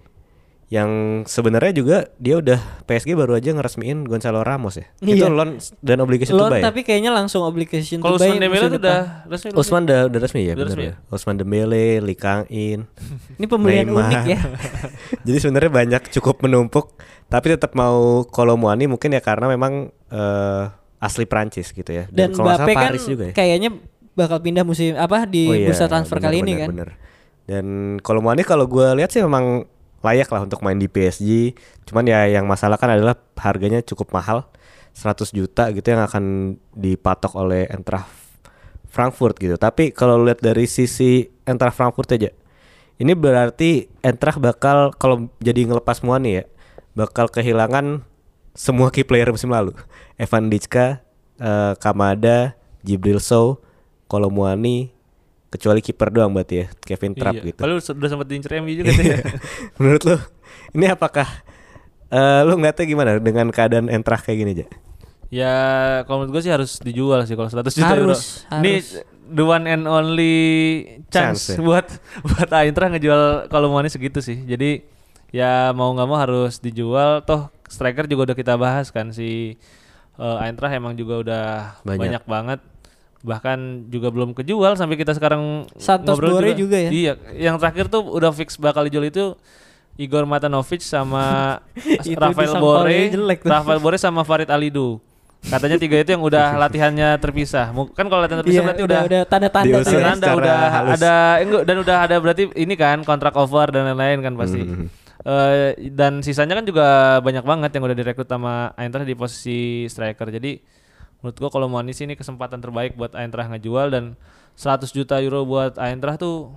[0.66, 0.88] yang
[1.28, 2.56] sebenarnya juga dia udah
[2.88, 4.88] PSG baru aja ngeresmiin Gonzalo Ramos ya.
[4.98, 5.28] Itu Iya.
[5.28, 6.58] loan dan obligation Loan to buy.
[6.58, 6.64] ya?
[6.64, 9.48] tapi kayaknya langsung obligation Kalau to buy Usman Dembele udah resmi?
[9.52, 10.94] Usman udah udah resmi ya Udah bener resmi ya.
[11.12, 12.88] Usman Dembele, Lee Kang In.
[13.36, 14.00] Ini pembelian Neymar.
[14.08, 14.40] unik ya.
[15.28, 16.96] Jadi sebenarnya banyak cukup menumpuk
[17.28, 20.64] tapi tetap mau Kolomuani mungkin ya karena memang eh,
[21.02, 22.06] asli Prancis gitu ya.
[22.06, 23.34] Dan kalau nggak salah Mbappe kan Paris juga ya.
[23.34, 23.70] kayaknya
[24.14, 26.68] bakal pindah musim apa di Oh iya, bursa transfer bener, kali ini bener, kan.
[26.70, 26.88] bener.
[27.42, 27.66] Dan
[27.98, 29.66] Kolomuani kalau gue lihat sih memang
[30.02, 31.58] layak lah untuk main di PSG.
[31.90, 34.46] Cuman ya yang masalah kan adalah harganya cukup mahal.
[34.92, 38.12] 100 juta gitu yang akan dipatok oleh Eintracht
[38.92, 39.56] Frankfurt gitu.
[39.56, 42.28] Tapi kalau lihat dari sisi Eintracht Frankfurt aja.
[43.00, 46.44] Ini berarti Eintracht bakal kalau jadi ngelepas Muani ya,
[46.92, 48.04] bakal kehilangan
[48.52, 49.72] semua key player musim lalu.
[50.16, 51.00] Evan Dicka,
[51.36, 53.60] eh, Kamada, Jibril Sow,
[54.06, 54.92] Kolomuani,
[55.48, 57.44] kecuali kiper doang berarti ya, Kevin Trapp Iya.
[57.52, 57.60] gitu.
[57.60, 59.18] Padahal sudah sempat diincer MU juga tuh ya.
[59.80, 60.16] Menurut lu
[60.72, 61.28] ini apakah
[62.08, 64.66] eh lu ngeliatnya gimana dengan keadaan Eintracht kayak gini aja?
[65.32, 65.54] Ya
[66.04, 68.12] kalau menurut gue sih harus dijual sih kalau 100 juta euro.
[68.12, 68.88] Harus, Ini harus.
[69.32, 70.36] the one and only
[71.08, 71.64] chance, Chance ya?
[71.64, 71.86] buat
[72.28, 74.44] buat Eintracht ngejual kalau mau segitu sih.
[74.44, 74.84] Jadi
[75.32, 77.24] ya mau nggak mau harus dijual.
[77.24, 79.56] Toh striker juga udah kita bahas kan si
[80.14, 81.44] eh, Eintracht emang juga udah
[81.80, 81.98] Banyak.
[81.98, 82.60] banyak, banget.
[83.22, 86.90] Bahkan juga belum kejual sampai kita sekarang Santos ngobrol Boré juga ya?
[86.90, 89.38] Iya, yang terakhir tuh udah fix bakal dijual itu
[89.94, 91.56] Igor Matanovic sama
[92.18, 93.14] Rafael Bore.
[93.40, 94.98] Rafael Bore sama Farid Alidu.
[95.42, 97.70] Katanya tiga itu yang udah latihannya terpisah.
[97.92, 100.06] Kan kalau latihan terpisah Iya, berarti udah udah tanda-tanda Diusir tuh ya.
[100.08, 100.92] tanda secara udah halus.
[100.92, 104.62] ada enggak dan udah ada berarti ini kan kontrak over dan lain-lain kan pasti.
[104.62, 104.86] Mhm.
[105.22, 110.26] Eh, dan sisanya kan juga banyak banget yang udah direkrut sama Eintracht di posisi striker.
[110.34, 110.58] Jadi
[111.22, 114.04] menurut gua kalau Moanis ini kesempatan terbaik buat Eintracht ngejual dan
[114.58, 116.50] 100 juta euro buat Eintracht tuh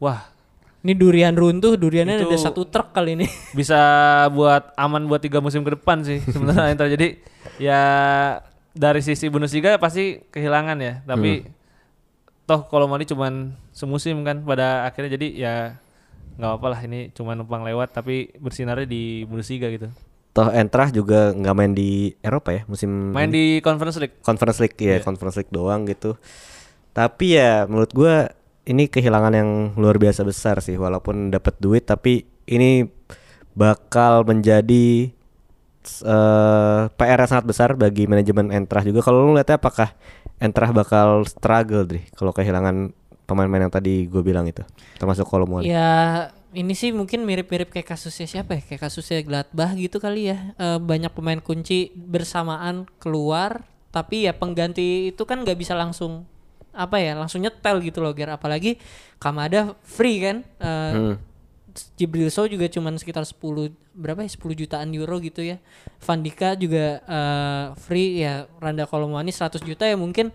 [0.00, 0.32] wah
[0.86, 3.26] Ini durian runtuh, duriannya Itu- ada satu truk kali ini.
[3.58, 3.76] bisa
[4.30, 6.94] buat aman buat tiga musim ke depan sih sebenarnya Eintracht.
[6.94, 7.08] Jadi
[7.60, 7.82] ya
[8.72, 11.48] dari sisi Bundesliga pasti kehilangan ya, tapi
[12.46, 15.54] toh kalau mau cuman semusim kan pada akhirnya jadi ya
[16.36, 19.88] nggak apa-apa lah ini cuma numpang lewat tapi bersinarnya di Bundesliga gitu.
[20.36, 24.20] Toh Eintracht juga nggak main di Eropa ya musim Main di Conference League.
[24.20, 25.04] Conference League ya, Iya.
[25.04, 26.20] Conference League doang gitu.
[26.92, 28.28] Tapi ya menurut gua
[28.68, 32.84] ini kehilangan yang luar biasa besar sih walaupun dapat duit tapi ini
[33.56, 35.08] bakal menjadi
[36.02, 39.00] eh PR yang sangat besar bagi manajemen Eintracht juga.
[39.00, 39.94] Kalau lu ngeliatnya apakah
[40.36, 42.92] Eintracht bakal struggle deh kalau kehilangan
[43.26, 44.62] pemain-pemain yang tadi gue bilang itu
[44.96, 45.66] termasuk Kolomuani.
[45.66, 48.62] Ya ini sih mungkin mirip-mirip kayak kasusnya siapa ya?
[48.64, 50.54] Kayak kasusnya Gladbach gitu kali ya.
[50.56, 56.24] Eh, banyak pemain kunci bersamaan keluar, tapi ya pengganti itu kan nggak bisa langsung
[56.70, 58.76] apa ya langsung nyetel gitu loh Ger apalagi
[59.16, 61.16] Kamada free kan Eh, Hmm.
[61.92, 63.36] Jibril Sow juga cuman sekitar 10
[63.92, 65.60] berapa ya 10 jutaan euro gitu ya.
[66.00, 70.32] Van Dika juga eh, free ya Randa Kolomwani 100 juta ya mungkin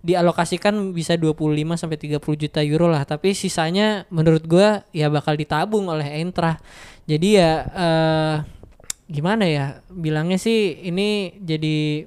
[0.00, 3.04] dialokasikan bisa 25 sampai 30 juta euro lah.
[3.04, 6.64] Tapi sisanya menurut gua ya bakal ditabung oleh Eintracht.
[7.04, 8.36] Jadi ya eh
[9.10, 9.66] gimana ya?
[9.90, 12.06] Bilangnya sih ini jadi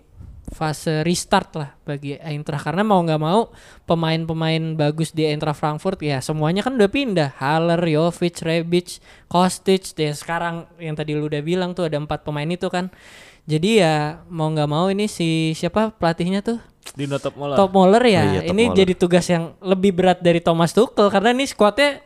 [0.54, 3.50] fase restart lah bagi Eintracht karena mau nggak mau
[3.90, 7.30] pemain-pemain bagus di Eintracht Frankfurt ya semuanya kan udah pindah.
[7.42, 9.94] Haller, Jovic, Rebic, Kostic.
[9.98, 12.90] Ya sekarang yang tadi lu udah bilang tuh ada empat pemain itu kan.
[13.44, 17.58] Jadi ya mau nggak mau ini si siapa pelatihnya tuh Di Top Moller.
[17.58, 18.22] Top Moller ya.
[18.22, 18.78] Oh iya, Top ini Moller.
[18.78, 22.06] jadi tugas yang lebih berat dari Thomas Tuchel karena ini skuadnya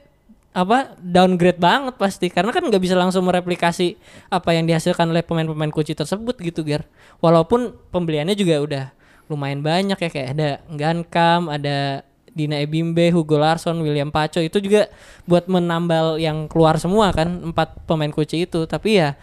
[0.56, 2.32] apa downgrade banget pasti.
[2.32, 4.00] Karena kan nggak bisa langsung mereplikasi
[4.32, 6.88] apa yang dihasilkan oleh pemain-pemain kunci tersebut gitu Ger
[7.20, 8.86] walaupun pembeliannya juga udah
[9.28, 14.94] lumayan banyak ya kayak ada Gankam ada Dina Ebimbe, Hugo Larsson, William Paco itu juga
[15.26, 18.70] buat menambal yang keluar semua kan empat pemain kunci itu.
[18.70, 19.18] Tapi ya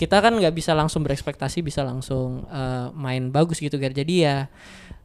[0.00, 4.36] kita kan nggak bisa langsung berekspektasi bisa langsung eh, main bagus gitu Ger jadi ya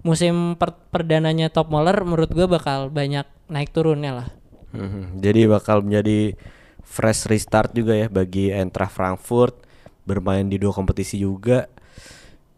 [0.07, 4.27] musim per- perdananya Top Moller menurut gua bakal banyak naik turunnya lah
[4.75, 5.23] Mhm.
[5.23, 6.35] Jadi bakal menjadi
[6.83, 9.55] fresh restart juga ya bagi Eintracht Frankfurt
[10.03, 11.71] bermain di dua kompetisi juga.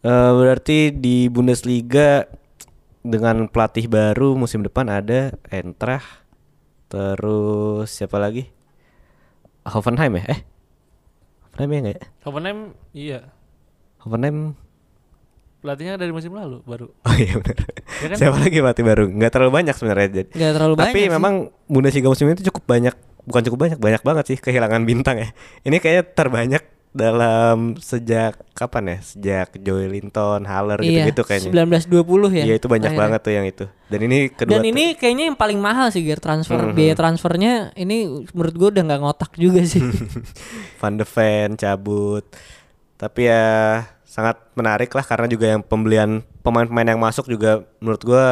[0.02, 2.26] Eh, berarti di Bundesliga
[3.06, 6.26] dengan pelatih baru musim depan ada Eintracht,
[6.91, 8.50] terus siapa lagi?
[9.67, 10.23] Hoffenheim ya?
[10.34, 10.39] Eh,
[11.58, 12.04] Hoffenheim ya nggak ya?
[12.22, 12.60] Hoffenheim
[12.93, 13.20] iya.
[14.06, 14.54] Hoffenheim
[15.58, 16.93] Pelatihnya dari musim lalu baru.
[17.02, 17.65] Oh iya benar.
[17.98, 18.17] Ya kan?
[18.22, 19.04] Siapa lagi pelatih baru?
[19.10, 20.10] Nggak terlalu banyak sebenarnya.
[20.22, 20.30] Jadi.
[20.38, 21.15] nggak terlalu Tapi banyak sih.
[21.17, 21.34] memang
[21.65, 22.93] Bundesliga musim ini tuh cukup banyak,
[23.26, 25.34] bukan cukup banyak, banyak banget sih kehilangan bintang ya.
[25.65, 26.63] Ini kayaknya terbanyak
[26.95, 28.97] dalam sejak kapan ya?
[29.04, 31.52] Sejak Joey Linton, Haller Iya, gitu-gitu kayaknya.
[31.67, 32.43] 1920 ya.
[32.47, 33.02] Iya itu banyak akhirnya.
[33.04, 33.65] banget tuh yang itu.
[33.88, 36.60] Dan ini kedua Dan ini kayaknya yang paling mahal sih gear transfer.
[36.60, 36.73] Mhm.
[36.73, 39.84] Biaya transfernya ini menurut gue udah nggak ngotak juga sih.
[40.80, 42.26] Van de Ven cabut.
[42.97, 43.45] Tapi ya
[44.08, 48.26] sangat menarik lah karena juga yang pembelian pemain-pemain yang masuk juga menurut gua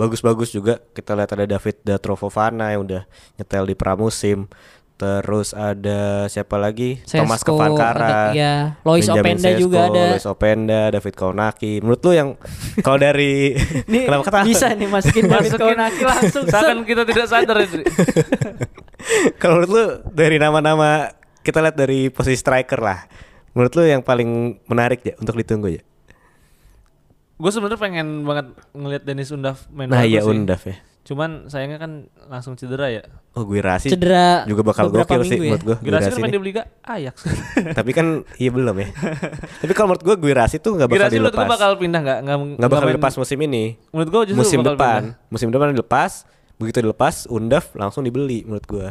[0.00, 0.80] bagus-bagus juga.
[0.96, 3.04] Kita lihat ada David Datrovovana yang udah
[3.36, 4.48] nyetel di pramusim.
[4.92, 7.02] Terus ada siapa lagi?
[7.02, 8.30] Thomas Sesko, Kevankara.
[8.30, 8.54] ada- ya.
[8.82, 10.04] Lois Benjamin Openda juga Sesko, ada.
[10.08, 11.72] Lois Openda, David Kaunaki.
[11.78, 12.28] Menurut lu yang
[12.86, 14.44] kalau dari Ini kenapa ketawa?
[14.44, 15.66] bisa nih masukin David Masukin.
[15.68, 16.44] Konaki langsung.
[16.46, 17.56] Seakan kita tidak sadar.
[17.58, 17.82] Dri.
[19.40, 23.02] Kalau menurut lu dari nama-nama kita lihat dari posisi striker lah.
[23.52, 24.30] Menurut lu yang paling
[24.64, 25.82] menarik ya untuk ditunggu ya?
[27.34, 30.22] Gue sebenarnya pengen banget ngelihat Dennis Undaf main Nah iya.
[30.22, 30.78] Undaf ya.
[31.02, 31.92] Cuman sayangnya kan
[32.26, 33.02] langsung cedera ya.
[33.32, 35.42] Oh gue rasi Cedera juga bakal gokil sih ya.
[35.48, 35.76] menurut gue.
[35.82, 37.26] Girasi kan main di Liga Ajax.
[37.78, 38.88] Tapi kan iya belum ya.
[39.58, 41.52] Tapi kalau menurut gue gue rasi tuh nggak bakal Girasi menurut gue dilepas.
[41.52, 42.18] bakal pindah nggak?
[42.22, 43.64] Nggak Nggak bakal main- dilepas musim ini.
[43.88, 45.16] Menurut gue justru Musim bakal depan, pindah.
[45.28, 46.12] musim depan dilepas.
[46.54, 48.88] Begitu dilepas, Undaf langsung dibeli menurut gue.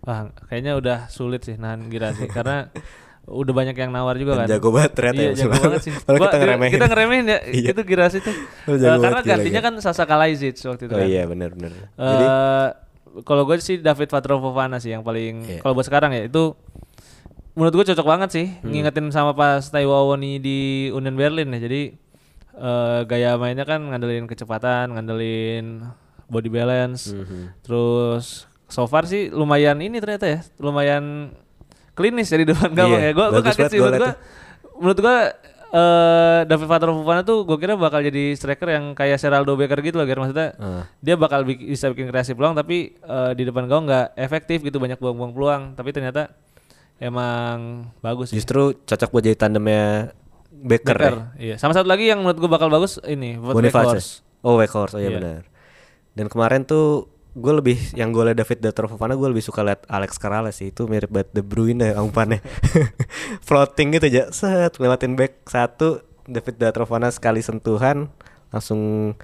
[0.00, 2.70] Wah, kayaknya udah sulit sih nahan Girasi karena
[3.28, 4.48] udah banyak yang nawar juga Dan kan.
[4.50, 5.36] jago banget ternyata Iya, ya.
[5.38, 5.92] jago banget sih.
[6.18, 6.72] Kita ngeremehin.
[6.72, 7.38] Kita ngeremehin ya.
[7.60, 7.70] Iya.
[7.70, 8.32] Itu Girasi tuh.
[8.66, 11.06] Lu Eh, jago karena gantinya kan Sasa Kalajdzic waktu itu Oh kan.
[11.06, 11.70] iya benar-benar.
[11.70, 12.26] Eh, Jadi
[13.20, 15.60] kalau gue sih David Patrovovana sih yang paling Iya.
[15.60, 16.56] kalau buat sekarang ya itu
[17.52, 18.70] menurut gue cocok banget sih Hmm.
[18.70, 21.82] ngingetin sama pas Taiwo Awoni di Union Berlin ya jadi
[22.54, 25.82] eh, gaya mainnya kan ngandelin kecepatan ngandelin
[26.26, 27.58] body balance Mhm.
[27.60, 31.34] terus so far sih lumayan ini ternyata ya lumayan
[31.98, 34.12] klinis ya di depan gawang Iya, ya gue kaget sih menurut gue
[34.76, 35.16] menurut gue
[35.68, 40.06] eh David Patrovovana tuh gue kira bakal jadi striker yang kayak Seraldo Becker gitu loh
[40.06, 40.16] Ger.
[40.16, 40.88] maksudnya Ah.
[40.98, 44.78] dia bakal bik- bisa bikin kreasi peluang tapi eh, di depan gawang nggak efektif gitu
[44.78, 46.32] banyak buang-buang peluang tapi ternyata
[46.96, 48.36] emang bagus sih.
[48.36, 50.14] justru cocok buat jadi tandemnya
[50.50, 51.26] Becker, Becker, ya.
[51.38, 53.78] iya sama satu lagi yang menurut gue bakal bagus ini Boniface.
[53.84, 54.10] Weghorst.
[54.40, 55.16] Oh Weghorst, oh iya Iya.
[55.16, 55.42] benar.
[56.12, 57.06] Dan kemarin tuh
[57.38, 60.74] gue lebih yang gue liat David Datrovovana gue lebih suka liat Alex Carrales sih.
[60.74, 62.42] Itu mirip banget De Bruyne ya umpannya.
[63.46, 64.22] Floating gitu aja.
[64.34, 66.02] Set lewatin back satu.
[66.28, 68.12] David Datrovovana sekali sentuhan
[68.52, 69.14] langsung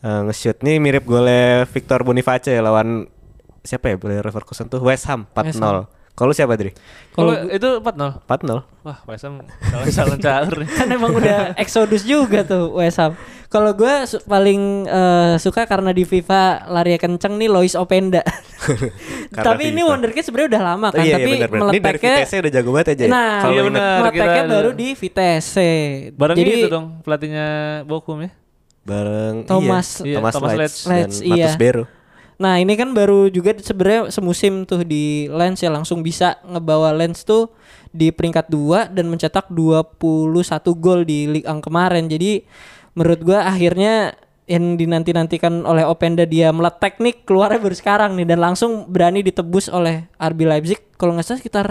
[0.00, 0.64] eh, nge-shoot.
[0.64, 3.10] Nih mirip golnya Victor Boniface ya lawan
[3.64, 4.80] siapa ya Bayer Leverkusen tuh?
[4.80, 5.84] West Ham 4-0 West Ham.
[6.14, 6.70] Kalau siapa Dri?
[7.10, 8.22] Kalau itu 4-0.
[8.22, 9.42] 4-0 Wah, West Ham
[9.90, 13.18] calon-calon kan emang udah exodus juga tuh West Ham.
[13.46, 18.22] Kalau gue paling eh, suka karena di FIFA lari kenceng nih Lois Openda.
[19.34, 19.82] Karena tapi ini.
[19.82, 21.70] Wonderkid sebenarnya udah lama kan, iya, tapi iya, bener, bener.
[21.70, 23.10] Ini dari Vitesse udah jago banget aja ya.
[23.10, 25.70] Nah, Kalau iya meleteknya kita- baru di Vitesse.
[26.14, 27.46] Bareng Jadi itu dong pelatihnya
[27.84, 28.30] Bochum ya.
[28.84, 30.84] bareng Thomas iya, Iya, Thomas, Thomas Letts Letts.
[30.84, 31.72] dan Letts, Matus iya.
[32.38, 37.22] Nah ini kan baru juga sebenarnya semusim tuh di Lens ya langsung bisa ngebawa Lens
[37.22, 37.54] tuh
[37.94, 40.02] di peringkat 2 dan mencetak 21
[40.78, 42.10] gol di Ligue 1 kemarin.
[42.10, 42.42] Jadi
[42.98, 48.44] menurut gua akhirnya yang dinanti-nantikan oleh Openda dia meletek nih keluarnya baru sekarang nih dan
[48.44, 51.66] langsung berani ditebus oleh RB Leipzig kalau nggak salah sekitar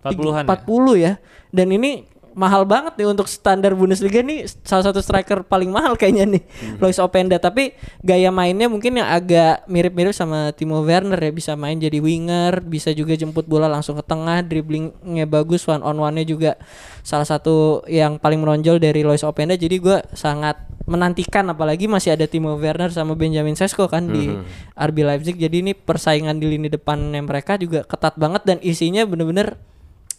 [0.00, 0.56] 40-an ya?
[0.56, 1.12] 40 ya.
[1.50, 6.36] Dan ini mahal banget nih untuk standar Bundesliga nih salah satu striker paling mahal kayaknya
[6.36, 6.42] nih
[6.76, 7.40] Lois Openda.
[7.40, 7.72] Tapi
[8.04, 12.92] gaya mainnya mungkin yang agak mirip-mirip sama Timo Werner ya bisa main jadi winger bisa
[12.92, 16.60] juga jemput bola langsung ke tengah dribblingnya bagus one on one-nya juga
[17.00, 19.56] salah satu yang paling menonjol dari Lois Openda.
[19.56, 24.28] Jadi gua sangat menantikan apalagi masih ada Timo Werner sama Benjamin Sesko kan di
[24.76, 25.40] RB Leipzig.
[25.40, 29.56] Jadi ini persaingan di lini depannya mereka juga ketat banget dan isinya bener-bener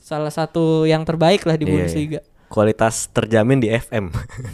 [0.07, 2.19] salah satu yang terbaik lah di Iya, Bundesliga.
[2.23, 2.35] iya.
[2.47, 4.07] Kualitas terjamin di FM.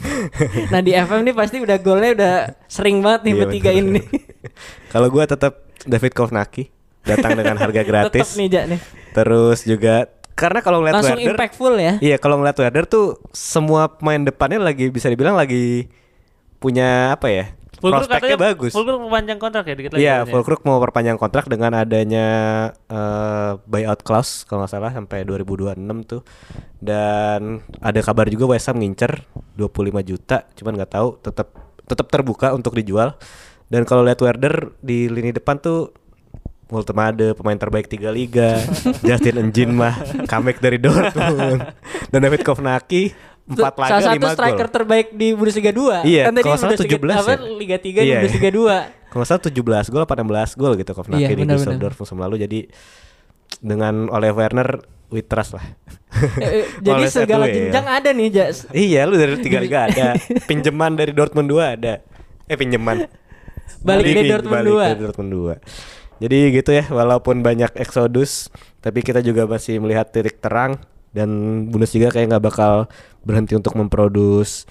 [0.73, 2.33] Nah di FM nih pasti udah golnya udah
[2.65, 4.01] sering banget nih Iya, bertiga ini.
[4.93, 6.73] Kalau gua tetap David Kovnaki
[7.05, 8.33] datang dengan harga gratis.
[8.33, 8.79] nih Jak nih.
[9.13, 11.93] Terus juga karena kalau ngeliat Langsung Werder, impactful ya.
[12.01, 15.85] Iya, kalau ngeliat Werder tuh semua pemain depannya lagi bisa dibilang lagi
[16.57, 17.45] punya apa ya?
[17.83, 18.71] Fulkrug prospeknya katanya- bagus.
[18.71, 20.03] Fulkrug perpanjang kontrak ya dikit lagi.
[20.07, 20.17] Iya.
[20.23, 22.27] Fulkrug mau perpanjang kontrak dengan adanya
[22.87, 26.23] eh, buyout clause kalau nggak salah sampai 2026 tuh.
[26.79, 29.27] Dan ada kabar juga West Ham ngincer
[29.59, 31.51] 25 juta, cuman nggak tahu tetap
[31.83, 33.19] tetap terbuka untuk dijual.
[33.67, 35.91] Dan kalau lihat Werder di lini depan tuh
[36.71, 38.57] Multemade pemain terbaik tiga liga,
[39.05, 39.93] Justin Enjin mah
[40.25, 41.61] comeback dari Dortmund,
[42.09, 43.13] dan David Kovnaki
[43.45, 44.73] empat laga Salah satu striker gol.
[44.73, 46.03] terbaik di Bundesliga 2.
[46.03, 47.37] Iya, kan tadi kalau salah Bundesliga 17 apa, ya?
[47.53, 48.15] Liga 3 di Iya.
[48.17, 49.11] Bundesliga 2.
[49.11, 49.53] Kalau salah 17
[49.89, 51.43] gol apa 16 gol gitu Kovnaki Iya, di.
[51.45, 52.59] Düsseldorf musim lalu jadi
[53.59, 54.69] dengan oleh Werner
[55.07, 55.65] we trust lah.
[56.39, 57.55] Eh, eh, Jadi segala Setue, ya.
[57.69, 58.57] jenjang ada nih Jas.
[58.71, 60.17] iya, lu dari tiga liga ada.
[60.43, 62.01] Pinjaman dari Dortmund 2 ada.
[62.43, 63.05] Eh pinjaman.
[63.79, 64.89] Balik dari Balik Dortmund balik 2.
[64.89, 65.55] dari Dortmund 2.
[66.19, 68.47] Jadi gitu ya, walaupun banyak eksodus,
[68.79, 70.79] tapi kita juga masih melihat titik terang
[71.13, 71.29] dan
[71.69, 72.89] Bundesliga kayak nggak bakal
[73.21, 74.65] berhenti untuk memproduksi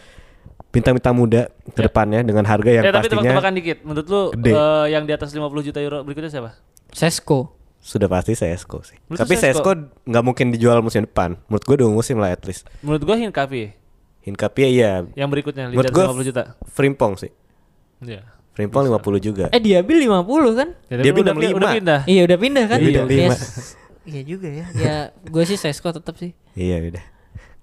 [0.73, 1.87] bintang-bintang muda ke ya.
[1.87, 2.29] depannya yeah.
[2.33, 3.79] dengan harga yang yeah, pastinya tapi tebak dikit.
[3.85, 4.21] Menurut lu.
[4.33, 6.57] Uh, yang di atas 50 juta euro berikutnya siapa?
[6.91, 7.53] Sesko.
[7.79, 8.97] Sudah pasti Sesko sih.
[9.07, 9.71] Menurut tapi Sesko?
[10.09, 11.37] Nggak mungkin dijual musim depan.
[11.47, 12.67] Menurut gue dua musim lah at least.
[12.81, 13.63] Menurut gue Hinkapi.
[14.23, 16.43] Hinkapi ya yang berikutnya menurut gue 50 juta.
[16.73, 17.31] Frimpong sih.
[18.01, 18.25] Iya.
[18.25, 18.25] Yeah.
[18.57, 19.45] Frimpong 50 juga.
[19.53, 20.69] Eh dia bil 50 kan?
[20.89, 22.01] Ya, Dia bil 65 udah pindah.
[22.09, 22.79] Iya udah pindah kan?
[22.81, 23.33] Iya.
[24.03, 24.67] Iya juga ya.
[24.75, 26.35] Ya gue sih Sesko tetap sih.
[26.55, 27.05] Iya udah.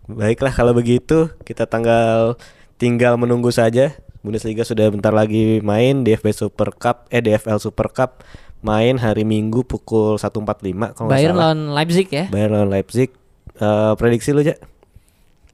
[0.09, 2.39] Baiklah kalau begitu kita tanggal
[2.79, 3.91] tinggal menunggu saja.
[4.19, 8.19] Bundesliga sudah bentar lagi main DFB Super Cup eh DFL Super Cup
[8.59, 10.43] main hari Minggu pukul 1.45
[10.91, 11.55] kalau nggak Bayern salah.
[11.55, 12.25] lawan Leipzig ya.
[12.27, 13.09] Bayern lawan Leipzig.
[13.55, 14.59] Eh, prediksi lu aja?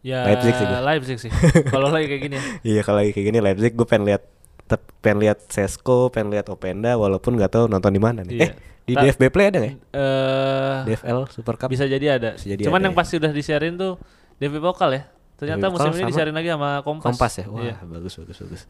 [0.01, 0.65] Ya Leipzig sih.
[0.65, 1.31] Leipzig sih.
[1.73, 2.43] Kalau lagi kayak gini ya.
[2.61, 4.21] Iya kalau lagi kayak gini Leipzig gue pengen lihat
[4.65, 8.35] tep- pengen lihat Sesko, pengen lihat Openda walaupun nggak tahu nonton di mana nih.
[8.35, 8.45] Iya.
[8.45, 8.51] Eh,
[8.85, 9.69] di Ta- DFB Play ada nggak?
[9.69, 9.75] ya?
[9.91, 11.67] Eh DFL Super Cup.
[11.67, 12.29] bisa jadi ada.
[12.33, 12.99] Bisa jadi Cuman ada yang ya.
[12.99, 13.97] pasti udah disiarin tuh
[14.35, 15.03] DV Pokal ya.
[15.35, 17.05] Ternyata DFB musim ini disiarin lagi sama Kompas.
[17.07, 17.45] Kompas ya.
[17.47, 17.75] Wah, Iya.
[17.83, 18.61] bagus bagus bagus.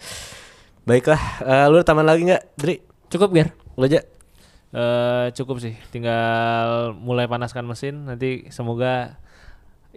[0.81, 2.75] Baiklah, eh, lu ada tambahan lagi nggak, Dri?
[3.07, 3.49] Cukup Ger.
[3.73, 4.01] Lu aja.
[4.71, 5.73] Eh, cukup sih.
[5.89, 9.17] Tinggal mulai panaskan mesin nanti semoga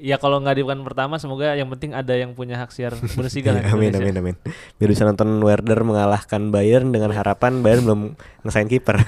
[0.01, 3.51] ya kalau nggak di pekan pertama semoga yang penting ada yang punya hak siar Bundesliga
[3.59, 4.35] Iya, amin amin amin.
[4.79, 8.01] Biar bisa nonton Werder mengalahkan Bayern dengan harapan Bayern belum
[8.47, 9.03] ngesain kiper.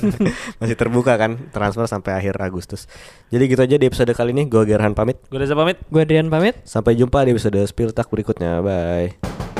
[0.60, 2.90] Masih terbuka kan transfer sampai akhir Agustus.
[3.30, 4.48] Jadi gitu aja di episode kali ini.
[4.50, 5.20] Gue Gerhan pamit.
[5.30, 5.78] Gue Reza pamit.
[5.88, 6.58] Gue Adrian pamit.
[6.66, 8.58] Sampai jumpa di episode Spill Talk berikutnya.
[8.60, 9.51] Bye.